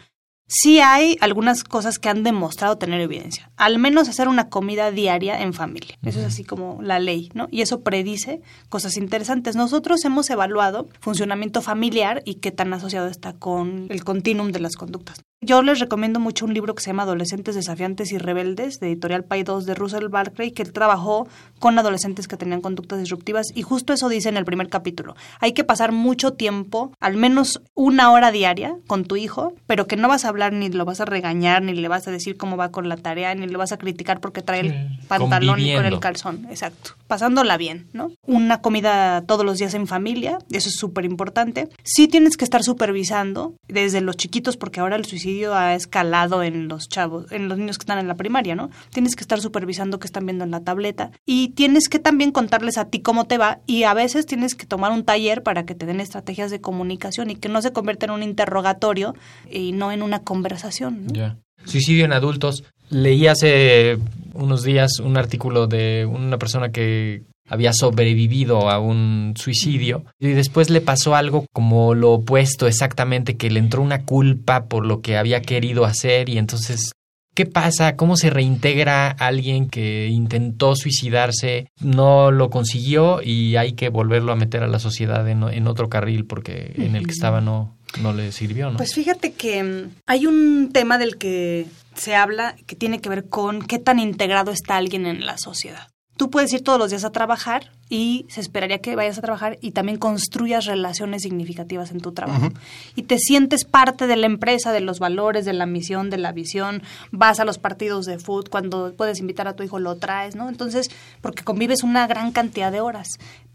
Sí 0.51 0.79
hay 0.79 1.15
algunas 1.21 1.63
cosas 1.63 1.99
que 1.99 2.09
han 2.09 2.23
demostrado 2.23 2.77
tener 2.79 2.99
evidencia. 2.99 3.51
Al 3.55 3.77
menos 3.77 4.09
hacer 4.09 4.27
una 4.27 4.49
comida 4.49 4.89
diaria 4.89 5.41
en 5.41 5.53
familia. 5.53 5.95
Eso 6.03 6.19
es 6.19 6.25
así 6.25 6.43
como 6.43 6.81
la 6.81 6.99
ley, 6.99 7.29
¿no? 7.35 7.47
Y 7.51 7.61
eso 7.61 7.81
predice 7.81 8.41
cosas 8.67 8.97
interesantes. 8.97 9.55
Nosotros 9.55 10.03
hemos 10.05 10.27
evaluado 10.31 10.89
funcionamiento 10.99 11.61
familiar 11.61 12.23
y 12.25 12.35
qué 12.35 12.51
tan 12.51 12.73
asociado 12.73 13.07
está 13.07 13.33
con 13.33 13.85
el 13.89 14.03
continuum 14.03 14.51
de 14.51 14.59
las 14.59 14.75
conductas. 14.75 15.21
Yo 15.41 15.61
les 15.61 15.79
recomiendo 15.79 16.19
mucho 16.19 16.45
un 16.45 16.53
libro 16.53 16.75
que 16.75 16.83
se 16.83 16.89
llama 16.89 17.03
Adolescentes 17.03 17.55
desafiantes 17.55 18.11
y 18.11 18.17
rebeldes, 18.17 18.81
de 18.81 18.87
editorial 18.87 19.23
Pay 19.23 19.43
2 19.43 19.65
de 19.65 19.73
Russell 19.73 20.09
Barclay, 20.09 20.51
que 20.51 20.63
él 20.63 20.73
trabajó 20.73 21.29
con 21.59 21.79
adolescentes 21.79 22.27
que 22.27 22.35
tenían 22.35 22.59
conductas 22.59 22.99
disruptivas 22.99 23.47
y 23.55 23.61
justo 23.61 23.93
eso 23.93 24.09
dice 24.09 24.27
en 24.27 24.35
el 24.35 24.43
primer 24.43 24.67
capítulo. 24.67 25.15
Hay 25.39 25.53
que 25.53 25.63
pasar 25.63 25.93
mucho 25.93 26.33
tiempo, 26.33 26.91
al 26.99 27.15
menos 27.15 27.61
una 27.73 28.11
hora 28.11 28.31
diaria, 28.31 28.75
con 28.85 29.05
tu 29.05 29.15
hijo, 29.15 29.53
pero 29.65 29.87
que 29.87 29.95
no 29.95 30.09
vas 30.09 30.25
a 30.25 30.27
hablar 30.27 30.51
ni 30.51 30.67
lo 30.67 30.83
vas 30.83 30.99
a 30.99 31.05
regañar, 31.05 31.63
ni 31.63 31.73
le 31.73 31.87
vas 31.87 32.05
a 32.09 32.11
decir 32.11 32.35
cómo 32.35 32.57
va 32.57 32.71
con 32.71 32.89
la 32.89 32.97
tarea, 32.97 33.33
ni 33.33 33.47
le 33.47 33.55
vas 33.55 33.71
a 33.71 33.77
criticar 33.77 34.19
porque 34.19 34.41
trae 34.41 34.59
el 34.59 34.99
pantalón 35.07 35.61
con 35.73 35.85
el 35.85 35.99
calzón. 36.01 36.47
Exacto. 36.49 36.95
Pasándola 37.07 37.55
bien, 37.55 37.87
¿no? 37.93 38.11
Una 38.27 38.59
comida 38.59 39.21
todos 39.21 39.45
los 39.45 39.57
días 39.57 39.73
en 39.73 39.87
familia, 39.87 40.37
eso 40.51 40.67
es 40.67 40.75
súper 40.75 41.05
importante. 41.05 41.69
Sí 41.85 42.09
tienes 42.09 42.35
que 42.35 42.43
estar 42.43 42.61
supervisando 42.61 43.55
desde 43.69 44.01
los 44.01 44.17
chiquitos, 44.17 44.57
porque 44.57 44.81
ahora 44.81 44.97
el 44.97 45.05
suicidio 45.05 45.28
ha 45.55 45.75
escalado 45.75 46.43
en 46.43 46.67
los 46.67 46.89
chavos, 46.89 47.31
en 47.31 47.49
los 47.49 47.57
niños 47.57 47.77
que 47.77 47.83
están 47.83 47.99
en 47.99 48.07
la 48.07 48.15
primaria, 48.15 48.55
¿no? 48.55 48.69
Tienes 48.91 49.15
que 49.15 49.21
estar 49.21 49.39
supervisando 49.41 49.99
qué 49.99 50.07
están 50.07 50.25
viendo 50.25 50.43
en 50.43 50.51
la 50.51 50.61
tableta 50.61 51.11
y 51.25 51.49
tienes 51.49 51.89
que 51.89 51.99
también 51.99 52.31
contarles 52.31 52.77
a 52.77 52.85
ti 52.85 53.01
cómo 53.01 53.25
te 53.25 53.37
va 53.37 53.59
y 53.65 53.83
a 53.83 53.93
veces 53.93 54.25
tienes 54.25 54.55
que 54.55 54.65
tomar 54.65 54.91
un 54.91 55.03
taller 55.03 55.43
para 55.43 55.65
que 55.65 55.75
te 55.75 55.85
den 55.85 55.99
estrategias 55.99 56.51
de 56.51 56.61
comunicación 56.61 57.29
y 57.29 57.35
que 57.35 57.49
no 57.49 57.61
se 57.61 57.71
convierta 57.71 58.05
en 58.05 58.11
un 58.11 58.23
interrogatorio 58.23 59.15
y 59.49 59.71
no 59.71 59.91
en 59.91 60.01
una 60.01 60.19
conversación, 60.19 61.07
¿no? 61.07 61.37
Suicidio 61.65 62.05
en 62.05 62.13
adultos. 62.13 62.63
Leí 62.89 63.27
hace 63.27 63.97
unos 64.33 64.63
días 64.63 64.99
un 64.99 65.17
artículo 65.17 65.67
de 65.67 66.05
una 66.05 66.37
persona 66.37 66.69
que 66.69 67.23
había 67.49 67.73
sobrevivido 67.73 68.69
a 68.69 68.79
un 68.79 69.33
suicidio 69.35 70.05
y 70.19 70.29
después 70.29 70.69
le 70.69 70.81
pasó 70.81 71.15
algo 71.15 71.45
como 71.51 71.95
lo 71.95 72.11
opuesto 72.11 72.67
exactamente, 72.67 73.37
que 73.37 73.49
le 73.49 73.59
entró 73.59 73.81
una 73.81 74.05
culpa 74.05 74.65
por 74.65 74.85
lo 74.85 75.01
que 75.01 75.17
había 75.17 75.41
querido 75.41 75.85
hacer 75.85 76.29
y 76.29 76.37
entonces 76.37 76.91
¿Qué 77.39 77.45
pasa? 77.45 77.95
¿Cómo 77.95 78.17
se 78.17 78.29
reintegra 78.29 79.09
alguien 79.11 79.69
que 79.69 80.07
intentó 80.07 80.75
suicidarse, 80.75 81.71
no 81.79 82.31
lo 82.31 82.49
consiguió 82.49 83.21
y 83.23 83.55
hay 83.55 83.73
que 83.73 83.87
volverlo 83.87 84.33
a 84.33 84.35
meter 84.35 84.61
a 84.61 84.67
la 84.67 84.77
sociedad 84.77 85.25
en, 85.29 85.67
otro 85.67 85.87
carril 85.87 86.25
porque 86.25 86.73
en 86.75 86.97
el 86.97 87.05
que 87.05 87.13
estaba 87.13 87.39
no, 87.39 87.77
no 88.01 88.11
le 88.11 88.33
sirvió, 88.33 88.71
¿no? 88.71 88.77
Pues 88.77 88.93
fíjate 88.93 89.31
que 89.31 89.63
mm, 89.63 89.91
hay 90.05 90.25
un 90.25 90.71
tema 90.73 90.97
del 90.97 91.17
que 91.17 91.67
se 91.95 92.13
habla 92.13 92.57
que 92.65 92.75
tiene 92.75 92.99
que 92.99 93.07
ver 93.07 93.29
con 93.29 93.61
qué 93.61 93.79
tan 93.79 93.99
integrado 93.99 94.51
está 94.51 94.75
alguien 94.75 95.05
en 95.05 95.25
la 95.25 95.37
sociedad 95.37 95.87
tú 96.19 96.29
puedes 96.29 96.51
ir 96.51 96.65
todos 96.65 96.77
los 96.77 96.89
días 96.89 97.05
a 97.05 97.11
trabajar 97.11 97.71
y 97.87 98.25
se 98.27 98.41
esperaría 98.41 98.79
que 98.79 98.97
vayas 98.97 99.17
a 99.17 99.21
trabajar 99.21 99.57
y 99.61 99.71
también 99.71 99.97
construyas 99.97 100.65
relaciones 100.65 101.21
significativas 101.21 101.91
en 101.91 102.01
tu 102.01 102.11
trabajo. 102.11 102.49
Y 102.97 103.03
te 103.03 103.17
sientes 103.17 103.63
parte 103.63 104.05
de 104.05 104.17
la 104.17 104.25
empresa, 104.25 104.73
de 104.73 104.81
los 104.81 104.99
valores, 104.99 105.45
de 105.45 105.53
la 105.53 105.65
misión, 105.65 106.09
de 106.09 106.17
la 106.17 106.33
visión, 106.33 106.83
vas 107.11 107.39
a 107.39 107.45
los 107.45 107.57
partidos 107.57 108.05
de 108.05 108.19
fútbol, 108.19 108.49
cuando 108.49 108.93
puedes 108.97 109.19
invitar 109.19 109.47
a 109.47 109.53
tu 109.53 109.63
hijo 109.63 109.79
lo 109.79 109.95
traes, 109.95 110.35
¿no? 110.35 110.49
Entonces, 110.49 110.91
porque 111.21 111.45
convives 111.45 111.83
una 111.83 112.05
gran 112.05 112.33
cantidad 112.33 112.69
de 112.69 112.81
horas. 112.81 113.07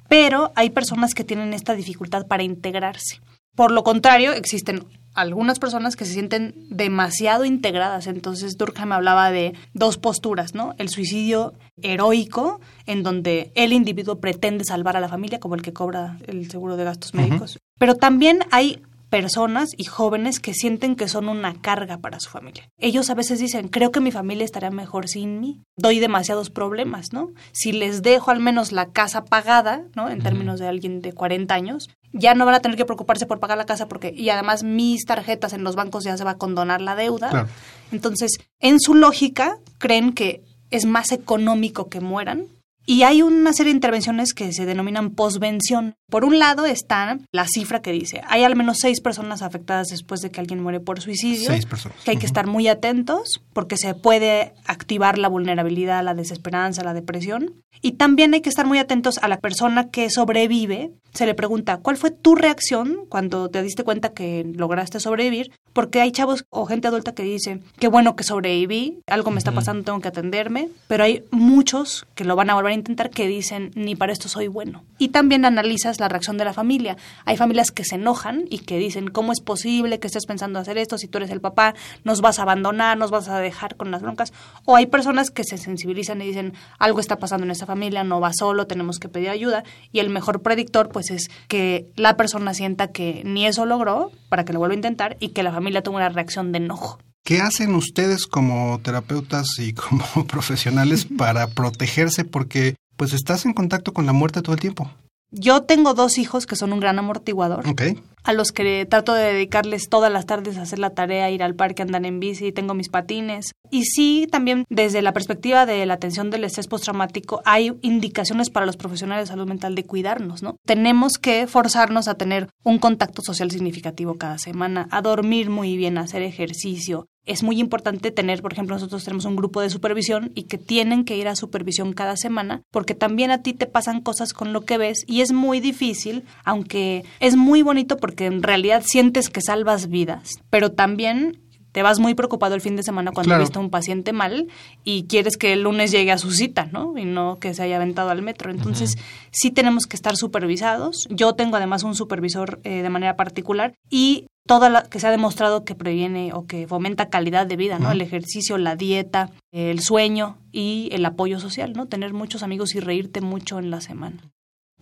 Pero 0.08 0.50
hay 0.54 0.70
personas 0.70 1.12
que 1.12 1.22
tienen 1.22 1.52
esta 1.52 1.74
dificultad 1.74 2.26
para 2.26 2.44
integrarse. 2.44 3.20
Por 3.54 3.70
lo 3.70 3.84
contrario, 3.84 4.32
existen 4.32 4.84
algunas 5.14 5.60
personas 5.60 5.96
que 5.96 6.04
se 6.04 6.12
sienten 6.12 6.54
demasiado 6.70 7.44
integradas. 7.44 8.06
Entonces 8.06 8.56
Durkheim 8.58 8.92
hablaba 8.92 9.30
de 9.30 9.54
dos 9.72 9.96
posturas, 9.96 10.54
¿no? 10.54 10.74
El 10.78 10.88
suicidio 10.88 11.54
heroico, 11.82 12.60
en 12.86 13.02
donde 13.02 13.52
el 13.54 13.72
individuo 13.72 14.16
pretende 14.16 14.64
salvar 14.64 14.96
a 14.96 15.00
la 15.00 15.08
familia, 15.08 15.40
como 15.40 15.54
el 15.54 15.62
que 15.62 15.72
cobra 15.72 16.18
el 16.26 16.50
seguro 16.50 16.76
de 16.76 16.84
gastos 16.84 17.14
médicos. 17.14 17.58
Pero 17.78 17.94
también 17.94 18.40
hay 18.50 18.82
personas 19.14 19.70
y 19.76 19.84
jóvenes 19.84 20.40
que 20.40 20.54
sienten 20.54 20.96
que 20.96 21.06
son 21.06 21.28
una 21.28 21.54
carga 21.54 21.98
para 21.98 22.18
su 22.18 22.30
familia. 22.30 22.68
Ellos 22.78 23.10
a 23.10 23.14
veces 23.14 23.38
dicen, 23.38 23.68
creo 23.68 23.92
que 23.92 24.00
mi 24.00 24.10
familia 24.10 24.44
estaría 24.44 24.72
mejor 24.72 25.06
sin 25.06 25.38
mí. 25.38 25.62
Doy 25.76 26.00
demasiados 26.00 26.50
problemas, 26.50 27.12
¿no? 27.12 27.28
Si 27.52 27.70
les 27.70 28.02
dejo 28.02 28.32
al 28.32 28.40
menos 28.40 28.72
la 28.72 28.86
casa 28.90 29.24
pagada, 29.24 29.84
¿no? 29.94 30.08
En 30.08 30.20
términos 30.20 30.58
de 30.58 30.66
alguien 30.66 31.00
de 31.00 31.12
40 31.12 31.54
años, 31.54 31.90
ya 32.12 32.34
no 32.34 32.44
van 32.44 32.56
a 32.56 32.60
tener 32.60 32.76
que 32.76 32.84
preocuparse 32.84 33.24
por 33.24 33.38
pagar 33.38 33.56
la 33.56 33.66
casa 33.66 33.86
porque, 33.86 34.12
y 34.12 34.30
además 34.30 34.64
mis 34.64 35.04
tarjetas 35.04 35.52
en 35.52 35.62
los 35.62 35.76
bancos 35.76 36.02
ya 36.02 36.16
se 36.16 36.24
va 36.24 36.32
a 36.32 36.38
condonar 36.38 36.80
la 36.80 36.96
deuda. 36.96 37.46
Entonces, 37.92 38.32
en 38.58 38.80
su 38.80 38.94
lógica, 38.94 39.58
creen 39.78 40.12
que 40.12 40.42
es 40.70 40.86
más 40.86 41.12
económico 41.12 41.88
que 41.88 42.00
mueran 42.00 42.48
y 42.86 43.02
hay 43.02 43.22
una 43.22 43.52
serie 43.52 43.72
de 43.72 43.76
intervenciones 43.76 44.34
que 44.34 44.52
se 44.52 44.66
denominan 44.66 45.10
posvención. 45.10 45.94
Por 46.10 46.24
un 46.24 46.38
lado 46.38 46.66
está 46.66 47.18
la 47.32 47.46
cifra 47.46 47.80
que 47.80 47.92
dice, 47.92 48.20
hay 48.26 48.44
al 48.44 48.56
menos 48.56 48.78
seis 48.80 49.00
personas 49.00 49.42
afectadas 49.42 49.88
después 49.88 50.20
de 50.20 50.30
que 50.30 50.40
alguien 50.40 50.62
muere 50.62 50.80
por 50.80 51.00
suicidio. 51.00 51.48
Seis 51.48 51.66
personas. 51.66 51.98
Que 52.04 52.12
hay 52.12 52.16
que 52.18 52.26
estar 52.26 52.46
muy 52.46 52.68
atentos 52.68 53.40
porque 53.52 53.76
se 53.76 53.94
puede 53.94 54.52
activar 54.66 55.18
la 55.18 55.28
vulnerabilidad, 55.28 56.04
la 56.04 56.14
desesperanza, 56.14 56.84
la 56.84 56.94
depresión. 56.94 57.54
Y 57.80 57.92
también 57.92 58.34
hay 58.34 58.40
que 58.40 58.48
estar 58.48 58.66
muy 58.66 58.78
atentos 58.78 59.18
a 59.18 59.28
la 59.28 59.38
persona 59.40 59.90
que 59.90 60.10
sobrevive. 60.10 60.92
Se 61.12 61.26
le 61.26 61.34
pregunta, 61.34 61.78
¿cuál 61.78 61.96
fue 61.96 62.10
tu 62.10 62.34
reacción 62.34 63.06
cuando 63.08 63.48
te 63.48 63.62
diste 63.62 63.84
cuenta 63.84 64.12
que 64.12 64.44
lograste 64.54 65.00
sobrevivir? 65.00 65.52
Porque 65.72 66.00
hay 66.00 66.10
chavos 66.12 66.44
o 66.50 66.66
gente 66.66 66.88
adulta 66.88 67.14
que 67.14 67.22
dice, 67.22 67.60
qué 67.78 67.88
bueno 67.88 68.16
que 68.16 68.24
sobreviví, 68.24 69.00
algo 69.06 69.30
me 69.30 69.38
está 69.38 69.52
pasando, 69.52 69.84
tengo 69.84 70.00
que 70.00 70.08
atenderme. 70.08 70.70
Pero 70.88 71.04
hay 71.04 71.24
muchos 71.30 72.06
que 72.14 72.24
lo 72.24 72.36
van 72.36 72.50
a 72.50 72.54
volver 72.54 72.73
intentar 72.74 73.10
que 73.10 73.26
dicen, 73.26 73.70
ni 73.74 73.96
para 73.96 74.12
esto 74.12 74.28
soy 74.28 74.48
bueno. 74.48 74.84
Y 74.98 75.08
también 75.08 75.44
analizas 75.44 76.00
la 76.00 76.08
reacción 76.08 76.36
de 76.36 76.44
la 76.44 76.52
familia. 76.52 76.96
Hay 77.24 77.36
familias 77.36 77.70
que 77.70 77.84
se 77.84 77.96
enojan 77.96 78.44
y 78.50 78.58
que 78.58 78.78
dicen, 78.78 79.08
¿cómo 79.08 79.32
es 79.32 79.40
posible 79.40 79.98
que 79.98 80.06
estés 80.06 80.26
pensando 80.26 80.58
hacer 80.58 80.78
esto 80.78 80.98
si 80.98 81.08
tú 81.08 81.18
eres 81.18 81.30
el 81.30 81.40
papá? 81.40 81.74
Nos 82.04 82.20
vas 82.20 82.38
a 82.38 82.42
abandonar, 82.42 82.98
nos 82.98 83.10
vas 83.10 83.28
a 83.28 83.38
dejar 83.38 83.76
con 83.76 83.90
las 83.90 84.02
broncas. 84.02 84.32
O 84.64 84.76
hay 84.76 84.86
personas 84.86 85.30
que 85.30 85.44
se 85.44 85.58
sensibilizan 85.58 86.20
y 86.22 86.26
dicen, 86.26 86.54
algo 86.78 87.00
está 87.00 87.18
pasando 87.18 87.44
en 87.44 87.50
esta 87.50 87.66
familia, 87.66 88.04
no 88.04 88.20
va 88.20 88.32
solo, 88.32 88.66
tenemos 88.66 88.98
que 88.98 89.08
pedir 89.08 89.30
ayuda. 89.30 89.64
Y 89.92 90.00
el 90.00 90.10
mejor 90.10 90.42
predictor, 90.42 90.88
pues, 90.88 91.10
es 91.10 91.30
que 91.48 91.86
la 91.96 92.16
persona 92.16 92.54
sienta 92.54 92.88
que 92.88 93.22
ni 93.24 93.46
eso 93.46 93.66
logró 93.66 94.10
para 94.28 94.44
que 94.44 94.52
lo 94.52 94.58
vuelva 94.58 94.74
a 94.74 94.76
intentar 94.76 95.16
y 95.20 95.28
que 95.30 95.42
la 95.42 95.52
familia 95.52 95.82
tome 95.82 95.96
una 95.96 96.08
reacción 96.08 96.52
de 96.52 96.58
enojo. 96.58 96.98
¿Qué 97.24 97.40
hacen 97.40 97.74
ustedes 97.74 98.26
como 98.26 98.78
terapeutas 98.82 99.58
y 99.58 99.72
como 99.72 100.04
profesionales 100.28 101.06
para 101.06 101.46
protegerse? 101.46 102.24
Porque 102.24 102.76
pues 102.96 103.14
estás 103.14 103.46
en 103.46 103.54
contacto 103.54 103.94
con 103.94 104.04
la 104.04 104.12
muerte 104.12 104.42
todo 104.42 104.54
el 104.54 104.60
tiempo. 104.60 104.90
Yo 105.30 105.62
tengo 105.62 105.94
dos 105.94 106.18
hijos 106.18 106.46
que 106.46 106.54
son 106.54 106.74
un 106.74 106.80
gran 106.80 106.98
amortiguador. 106.98 107.66
Okay 107.66 107.98
a 108.24 108.32
los 108.32 108.52
que 108.52 108.86
trato 108.86 109.14
de 109.14 109.32
dedicarles 109.32 109.88
todas 109.88 110.10
las 110.10 110.26
tardes 110.26 110.56
a 110.56 110.62
hacer 110.62 110.78
la 110.78 110.90
tarea, 110.90 111.30
ir 111.30 111.42
al 111.42 111.54
parque, 111.54 111.82
andar 111.82 112.04
en 112.04 112.20
bici, 112.20 112.52
tengo 112.52 112.74
mis 112.74 112.88
patines. 112.88 113.52
Y 113.70 113.84
sí, 113.84 114.26
también 114.30 114.64
desde 114.68 115.02
la 115.02 115.12
perspectiva 115.12 115.66
de 115.66 115.84
la 115.86 115.94
atención 115.94 116.30
del 116.30 116.44
estrés 116.44 116.66
postraumático, 116.66 117.42
hay 117.44 117.72
indicaciones 117.82 118.50
para 118.50 118.66
los 118.66 118.76
profesionales 118.76 119.28
de 119.28 119.32
salud 119.32 119.46
mental 119.46 119.74
de 119.74 119.84
cuidarnos, 119.84 120.42
¿no? 120.42 120.56
Tenemos 120.64 121.18
que 121.18 121.46
forzarnos 121.46 122.08
a 122.08 122.14
tener 122.14 122.48
un 122.64 122.78
contacto 122.78 123.22
social 123.22 123.50
significativo 123.50 124.14
cada 124.14 124.38
semana, 124.38 124.88
a 124.90 125.02
dormir 125.02 125.50
muy 125.50 125.76
bien, 125.76 125.98
a 125.98 126.02
hacer 126.02 126.22
ejercicio, 126.22 127.06
es 127.26 127.42
muy 127.42 127.58
importante 127.58 128.10
tener, 128.10 128.42
por 128.42 128.52
ejemplo, 128.52 128.76
nosotros 128.76 129.04
tenemos 129.04 129.24
un 129.24 129.36
grupo 129.36 129.60
de 129.60 129.70
supervisión 129.70 130.30
y 130.34 130.44
que 130.44 130.58
tienen 130.58 131.04
que 131.04 131.16
ir 131.16 131.28
a 131.28 131.36
supervisión 131.36 131.92
cada 131.94 132.16
semana 132.16 132.62
porque 132.70 132.94
también 132.94 133.30
a 133.30 133.42
ti 133.42 133.54
te 133.54 133.66
pasan 133.66 134.02
cosas 134.02 134.32
con 134.32 134.52
lo 134.52 134.64
que 134.64 134.78
ves 134.78 135.04
y 135.06 135.22
es 135.22 135.32
muy 135.32 135.60
difícil, 135.60 136.24
aunque 136.44 137.04
es 137.20 137.36
muy 137.36 137.62
bonito 137.62 137.96
porque 137.96 138.13
que 138.14 138.26
en 138.26 138.42
realidad 138.42 138.82
sientes 138.84 139.28
que 139.28 139.40
salvas 139.40 139.88
vidas, 139.88 140.34
pero 140.50 140.72
también 140.72 141.40
te 141.74 141.82
vas 141.82 141.98
muy 141.98 142.14
preocupado 142.14 142.54
el 142.54 142.60
fin 142.60 142.76
de 142.76 142.84
semana 142.84 143.10
cuando 143.10 143.36
viste 143.36 143.58
a 143.58 143.60
un 143.60 143.68
paciente 143.68 144.12
mal 144.12 144.46
y 144.84 145.06
quieres 145.08 145.36
que 145.36 145.52
el 145.52 145.62
lunes 145.62 145.90
llegue 145.90 146.12
a 146.12 146.18
su 146.18 146.30
cita, 146.30 146.68
¿no? 146.70 146.96
Y 146.96 147.04
no 147.04 147.40
que 147.40 147.52
se 147.52 147.64
haya 147.64 147.76
aventado 147.76 148.10
al 148.10 148.22
metro. 148.22 148.52
Entonces, 148.52 148.96
sí 149.32 149.50
tenemos 149.50 149.86
que 149.86 149.96
estar 149.96 150.16
supervisados. 150.16 151.08
Yo 151.10 151.32
tengo 151.32 151.56
además 151.56 151.82
un 151.82 151.96
supervisor 151.96 152.60
eh, 152.62 152.82
de 152.82 152.90
manera 152.90 153.16
particular 153.16 153.74
y 153.90 154.28
todo 154.46 154.68
lo 154.68 154.84
que 154.84 155.00
se 155.00 155.08
ha 155.08 155.10
demostrado 155.10 155.64
que 155.64 155.74
previene 155.74 156.32
o 156.32 156.46
que 156.46 156.68
fomenta 156.68 157.08
calidad 157.08 157.44
de 157.44 157.56
vida, 157.56 157.80
¿no? 157.80 157.90
El 157.90 158.02
ejercicio, 158.02 158.56
la 158.56 158.76
dieta, 158.76 159.30
el 159.50 159.80
sueño 159.80 160.36
y 160.52 160.90
el 160.92 161.04
apoyo 161.04 161.40
social, 161.40 161.72
¿no? 161.72 161.86
Tener 161.86 162.12
muchos 162.12 162.44
amigos 162.44 162.76
y 162.76 162.80
reírte 162.80 163.20
mucho 163.20 163.58
en 163.58 163.72
la 163.72 163.80
semana. 163.80 164.18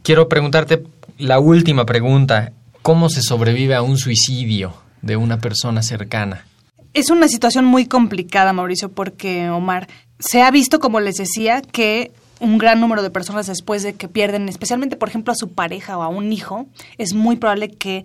Quiero 0.02 0.28
preguntarte 0.28 0.84
la 1.16 1.38
última 1.38 1.86
pregunta. 1.86 2.52
¿Cómo 2.82 3.08
se 3.08 3.22
sobrevive 3.22 3.76
a 3.76 3.82
un 3.82 3.96
suicidio 3.96 4.74
de 5.02 5.16
una 5.16 5.38
persona 5.38 5.82
cercana? 5.82 6.46
Es 6.94 7.10
una 7.10 7.28
situación 7.28 7.64
muy 7.64 7.86
complicada, 7.86 8.52
Mauricio, 8.52 8.90
porque, 8.90 9.48
Omar, 9.50 9.88
se 10.18 10.42
ha 10.42 10.50
visto, 10.50 10.80
como 10.80 10.98
les 10.98 11.14
decía, 11.14 11.62
que 11.62 12.10
un 12.40 12.58
gran 12.58 12.80
número 12.80 13.04
de 13.04 13.10
personas 13.10 13.46
después 13.46 13.84
de 13.84 13.94
que 13.94 14.08
pierden, 14.08 14.48
especialmente, 14.48 14.96
por 14.96 15.08
ejemplo, 15.08 15.32
a 15.32 15.36
su 15.36 15.52
pareja 15.52 15.96
o 15.96 16.02
a 16.02 16.08
un 16.08 16.32
hijo, 16.32 16.66
es 16.98 17.14
muy 17.14 17.36
probable 17.36 17.70
que 17.70 18.04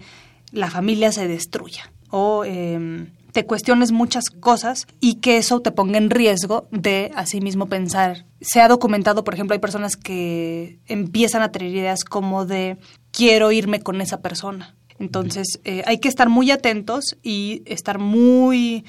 la 0.52 0.70
familia 0.70 1.12
se 1.12 1.28
destruya 1.28 1.92
o 2.12 2.46
em, 2.46 3.08
te 3.32 3.46
cuestiones 3.46 3.92
muchas 3.92 4.30
cosas 4.30 4.88
y 5.00 5.16
que 5.16 5.38
eso 5.38 5.60
te 5.60 5.72
ponga 5.72 5.98
en 5.98 6.12
riesgo 6.12 6.68
de 6.72 7.12
asimismo 7.16 7.66
pensar. 7.66 8.26
Se 8.42 8.62
ha 8.62 8.68
documentado, 8.68 9.24
por 9.24 9.34
ejemplo, 9.34 9.54
hay 9.54 9.60
personas 9.60 9.98
que 9.98 10.80
empiezan 10.86 11.42
a 11.42 11.52
tener 11.52 11.72
ideas 11.72 12.04
como 12.04 12.46
de 12.46 12.78
quiero 13.18 13.52
irme 13.52 13.82
con 13.82 14.00
esa 14.00 14.22
persona. 14.22 14.76
Entonces, 15.00 15.60
eh, 15.64 15.84
hay 15.86 16.00
que 16.00 16.08
estar 16.08 16.30
muy 16.30 16.52
atentos 16.52 17.18
y 17.24 17.64
estar 17.66 18.00
muy 18.00 18.86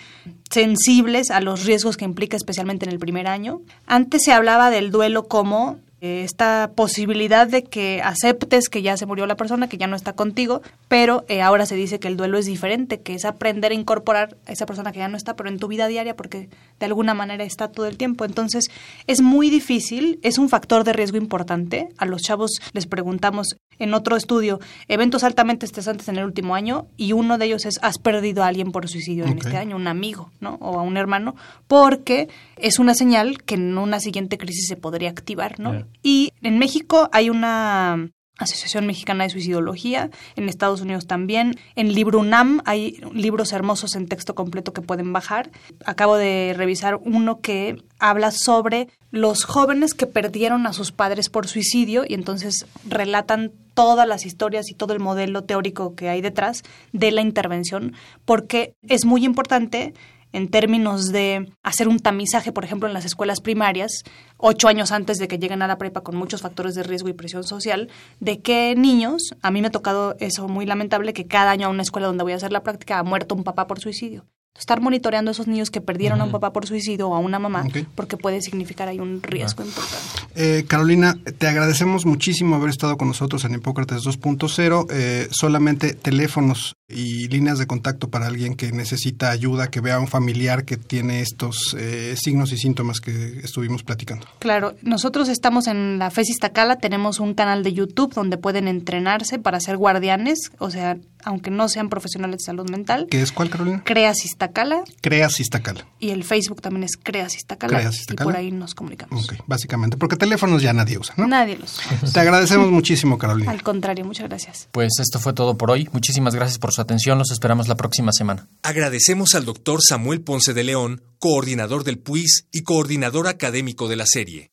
sensibles 0.51 1.31
a 1.31 1.41
los 1.41 1.65
riesgos 1.65 1.97
que 1.97 2.05
implica, 2.05 2.37
especialmente 2.37 2.85
en 2.85 2.93
el 2.93 2.99
primer 2.99 3.27
año. 3.27 3.63
Antes 3.87 4.23
se 4.25 4.33
hablaba 4.33 4.71
del 4.71 4.91
duelo 4.91 5.29
como 5.29 5.79
esta 6.01 6.71
posibilidad 6.77 7.49
de 7.49 7.65
que 7.65 8.01
aceptes 8.05 8.69
que 8.69 8.83
ya 8.83 8.97
se 8.97 9.07
murió 9.07 9.27
la 9.27 9.37
persona, 9.37 9.69
que 9.69 9.79
ya 9.79 9.89
no 9.89 9.97
está 9.97 10.13
contigo, 10.13 10.63
pero 10.87 11.25
eh, 11.29 11.43
ahora 11.43 11.67
se 11.67 11.75
dice 11.75 11.99
que 11.99 12.07
el 12.07 12.17
duelo 12.17 12.39
es 12.39 12.47
diferente, 12.47 13.01
que 13.01 13.15
es 13.15 13.25
aprender 13.25 13.73
a 13.73 13.75
incorporar 13.75 14.37
a 14.47 14.53
esa 14.53 14.65
persona 14.65 14.93
que 14.93 15.01
ya 15.01 15.09
no 15.09 15.17
está, 15.17 15.35
pero 15.35 15.49
en 15.49 15.59
tu 15.59 15.67
vida 15.67 15.89
diaria, 15.89 16.15
porque 16.15 16.49
de 16.79 16.87
alguna 16.87 17.15
manera 17.15 17.43
está 17.43 17.73
todo 17.73 17.87
el 17.87 17.97
tiempo. 17.97 18.25
Entonces, 18.25 18.67
es 19.09 19.23
muy 19.23 19.51
difícil, 19.51 20.21
es 20.23 20.39
un 20.39 20.49
factor 20.49 20.85
de 20.85 20.93
riesgo 20.93 21.17
importante. 21.17 21.89
A 21.99 22.07
los 22.07 22.23
chavos 22.23 22.61
les 22.73 22.87
preguntamos 22.87 23.57
en 23.79 23.95
otro 23.95 24.17
estudio, 24.17 24.61
eventos 24.89 25.25
altamente 25.25 25.67
estresantes 25.67 26.09
en 26.09 26.17
el 26.17 26.25
último 26.25 26.55
año, 26.55 26.87
y 26.97 27.13
uno 27.13 27.39
de 27.39 27.47
ellos 27.47 27.67
es, 27.67 27.79
has 27.83 27.99
perdido 27.99 28.43
a 28.43 28.49
alguien 28.49 28.73
por 28.73 28.89
suicidio 28.89 29.27
en 29.27 29.39
este 29.39 29.57
año, 29.57 29.77
un 29.77 29.87
amigo, 29.87 30.31
¿no? 30.41 30.55
O 30.61 30.79
a 30.79 30.83
un 30.83 30.97
hermano, 30.97 31.35
porque 31.67 32.29
es 32.57 32.79
una 32.79 32.95
señal 32.95 33.43
que 33.43 33.55
en 33.55 33.79
una 33.79 34.01
siguiente 34.01 34.39
crisis 34.39 34.67
se 34.69 34.77
podría 34.77 35.11
activar, 35.11 35.59
¿no? 35.61 35.85
Y 36.03 36.33
en 36.43 36.59
México 36.59 37.09
hay 37.13 37.31
una 37.31 38.11
Asociación 38.39 38.87
Mexicana 38.87 39.25
de 39.25 39.31
Suicidología, 39.31 40.11
en 40.37 40.49
Estados 40.49 40.81
Unidos 40.81 41.07
también. 41.07 41.57
En 41.77 41.93
Libro 41.93 42.21
UNAM 42.21 42.63
hay 42.65 43.01
libros 43.13 43.53
hermosos 43.53 43.95
en 43.97 44.09
texto 44.09 44.35
completo 44.35 44.73
que 44.73 44.81
pueden 44.81 45.13
bajar. 45.13 45.51
Acabo 45.85 46.17
de 46.17 46.55
revisar 46.57 46.99
uno 47.05 47.41
que 47.41 47.83
habla 47.99 48.31
sobre 48.31 48.89
los 49.11 49.45
jóvenes 49.45 49.95
que 49.95 50.07
perdieron 50.07 50.67
a 50.67 50.73
sus 50.73 50.93
padres 50.93 51.29
por 51.29 51.49
suicidio 51.49 52.05
y 52.07 52.15
entonces 52.15 52.67
relatan 52.87 53.53
todas 53.75 54.09
las 54.09 54.27
historias 54.27 54.71
y 54.71 54.75
todo 54.75 54.93
el 54.93 55.01
modelo 55.01 55.45
teórico 55.45 55.95
que 55.95 56.09
hay 56.09 56.21
detrás 56.21 56.63
de 56.93 57.13
la 57.13 57.23
intervención, 57.23 57.95
porque 58.25 58.75
es 58.89 59.05
muy 59.05 59.25
importante 59.25 59.95
en 60.33 60.49
términos 60.49 61.07
de 61.13 61.53
hacer 61.63 61.89
un 61.89 61.99
tamizaje, 61.99 62.53
por 62.53 62.65
ejemplo, 62.65 62.89
en 62.89 62.95
las 62.95 63.05
escuelas 63.05 63.41
primarias, 63.41 64.03
ocho 64.37 64.69
años 64.69 64.93
antes 64.93 65.19
de 65.19 65.29
que 65.29 65.39
lleguen 65.39 65.63
a 65.63 65.67
la 65.67 65.79
prepa 65.79 66.03
con 66.03 66.17
muchos 66.17 66.43
factores 66.43 66.75
de 66.75 66.83
riesgo 66.83 67.09
y 67.09 67.13
presión 67.13 67.45
social, 67.45 67.89
de 68.21 68.41
qué 68.41 68.75
niños, 68.77 69.35
a 69.43 69.51
mí 69.51 69.61
me 69.61 69.69
ha 69.69 69.73
tocado 69.73 70.17
eso 70.21 70.49
muy 70.49 70.67
lamentable, 70.67 71.13
que 71.13 71.27
cada 71.27 71.51
año 71.51 71.67
a 71.67 71.71
una 71.71 71.83
escuela 71.83 72.07
donde 72.09 72.25
voy 72.25 72.33
a 72.33 72.37
hacer 72.37 72.53
la 72.53 72.63
práctica 72.63 72.99
ha 72.99 73.03
muerto 73.03 73.35
un 73.35 73.45
papá 73.45 73.67
por 73.67 73.81
suicidio 73.81 74.25
estar 74.59 74.81
monitoreando 74.81 75.31
a 75.31 75.33
esos 75.33 75.47
niños 75.47 75.71
que 75.71 75.81
perdieron 75.81 76.21
a 76.21 76.25
un 76.25 76.33
papá 76.33 76.53
por 76.53 76.67
suicidio 76.67 77.09
o 77.09 77.15
a 77.15 77.19
una 77.19 77.39
mamá, 77.39 77.65
porque 77.95 78.17
puede 78.17 78.43
significar 78.43 78.89
ahí 78.89 78.99
un 78.99 79.23
riesgo 79.23 79.65
importante. 79.65 80.05
Eh, 80.35 80.65
Carolina, 80.67 81.17
te 81.39 81.47
agradecemos 81.47 82.05
muchísimo 82.07 82.57
haber 82.57 82.71
estado 82.71 82.97
con 82.97 83.09
nosotros 83.09 83.45
en 83.45 83.55
Hipócrates 83.55 84.03
2.0. 84.05 84.87
Eh, 84.91 85.29
solamente 85.31 85.95
teléfonos 85.95 86.75
y 86.89 87.29
líneas 87.29 87.59
de 87.59 87.67
contacto 87.67 88.09
para 88.09 88.27
alguien 88.27 88.55
que 88.55 88.73
necesita 88.73 89.31
ayuda, 89.31 89.69
que 89.69 89.81
vea 89.81 89.97
a 89.97 90.01
un 90.01 90.09
familiar 90.09 90.65
que 90.65 90.79
tiene 90.79 91.21
estos 91.21 91.77
eh, 91.79 92.15
signos 92.17 92.51
y 92.53 92.57
síntomas 92.57 93.01
que 93.01 93.41
estuvimos 93.45 93.83
platicando. 93.83 94.27
Claro, 94.39 94.75
nosotros 94.81 95.29
estamos 95.29 95.67
en 95.67 95.99
la 95.99 96.11
FES 96.11 96.31
Iztacala, 96.31 96.77
tenemos 96.77 97.21
un 97.21 97.35
canal 97.35 97.63
de 97.63 97.75
YouTube 97.75 98.15
donde 98.15 98.39
pueden 98.39 98.69
entrenarse 98.69 99.39
para 99.39 99.61
ser 99.61 99.77
guardianes, 99.77 100.51
o 100.59 100.71
sea, 100.71 100.97
aunque 101.25 101.51
no 101.51 101.69
sean 101.69 101.91
profesionales 101.91 102.39
de 102.39 102.45
salud 102.45 102.71
mental. 102.71 103.07
¿Qué 103.11 103.21
es 103.21 103.33
cuál, 103.33 103.51
Carolina? 103.51 103.83
Creas 103.85 104.25
Iztacala. 104.25 104.83
Creas 105.03 105.41
Iztacala. 105.41 105.87
Y 105.99 106.11
el 106.11 106.25
Facebook 106.25 106.63
también 106.63 106.85
es 106.85 106.93
Creas 106.97 107.37
Iztacala. 107.37 107.77
Creas 107.77 108.01
Iztacala. 108.01 108.31
Y 108.31 108.33
por 108.33 108.37
ahí 108.37 108.51
nos 108.51 108.75
comunicamos. 108.75 109.25
Ok, 109.25 109.41
básicamente, 109.47 109.99
porque 109.99 110.17
teléfonos 110.17 110.63
ya 110.63 110.73
nadie 110.73 110.97
usa, 110.97 111.13
¿no? 111.19 111.27
Nadie 111.27 111.59
los 111.59 111.81
usa. 112.03 112.13
Te 112.13 112.21
agradecemos 112.21 112.71
muchísimo, 112.71 113.19
Carolina. 113.19 113.51
Al 113.51 113.63
contrario, 113.63 114.07
muchas 114.07 114.29
gracias. 114.29 114.69
Pues 114.73 114.93
esto 115.01 115.19
fue 115.19 115.35
todo 115.35 115.59
por 115.59 115.71
hoy. 115.71 115.89
Muchísimas 115.93 116.35
gracias 116.35 116.59
por 116.59 116.73
su 116.79 116.83
atención. 116.83 117.19
Los 117.19 117.33
esperamos 117.33 117.69
la 117.69 117.77
próxima 117.77 118.13
semana. 118.13 118.49
Agradecemos 118.63 119.35
al 119.35 119.45
doctor 119.45 119.81
Samuel 119.83 120.23
Ponce 120.23 120.55
de 120.55 120.63
León, 120.65 121.03
coordinador 121.19 121.83
del 121.83 121.99
PUIS 121.99 122.47
y 122.53 122.63
coordinador 122.63 123.27
académico 123.27 123.89
de 123.89 123.97
la 123.97 124.07
serie. 124.07 124.53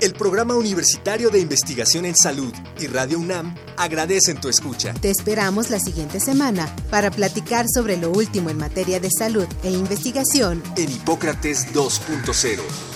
El 0.00 0.12
Programa 0.12 0.54
Universitario 0.54 1.30
de 1.30 1.40
Investigación 1.40 2.04
en 2.04 2.14
Salud 2.14 2.52
y 2.78 2.86
Radio 2.86 3.18
UNAM 3.18 3.56
agradecen 3.76 4.40
tu 4.40 4.48
escucha. 4.48 4.94
Te 4.94 5.10
esperamos 5.10 5.70
la 5.70 5.80
siguiente 5.80 6.20
semana 6.20 6.74
para 6.90 7.10
platicar 7.10 7.64
sobre 7.74 7.96
lo 7.96 8.10
último 8.10 8.50
en 8.50 8.58
materia 8.58 9.00
de 9.00 9.08
salud 9.10 9.46
e 9.64 9.70
investigación 9.70 10.62
en 10.76 10.92
Hipócrates 10.92 11.72
2.0. 11.72 12.95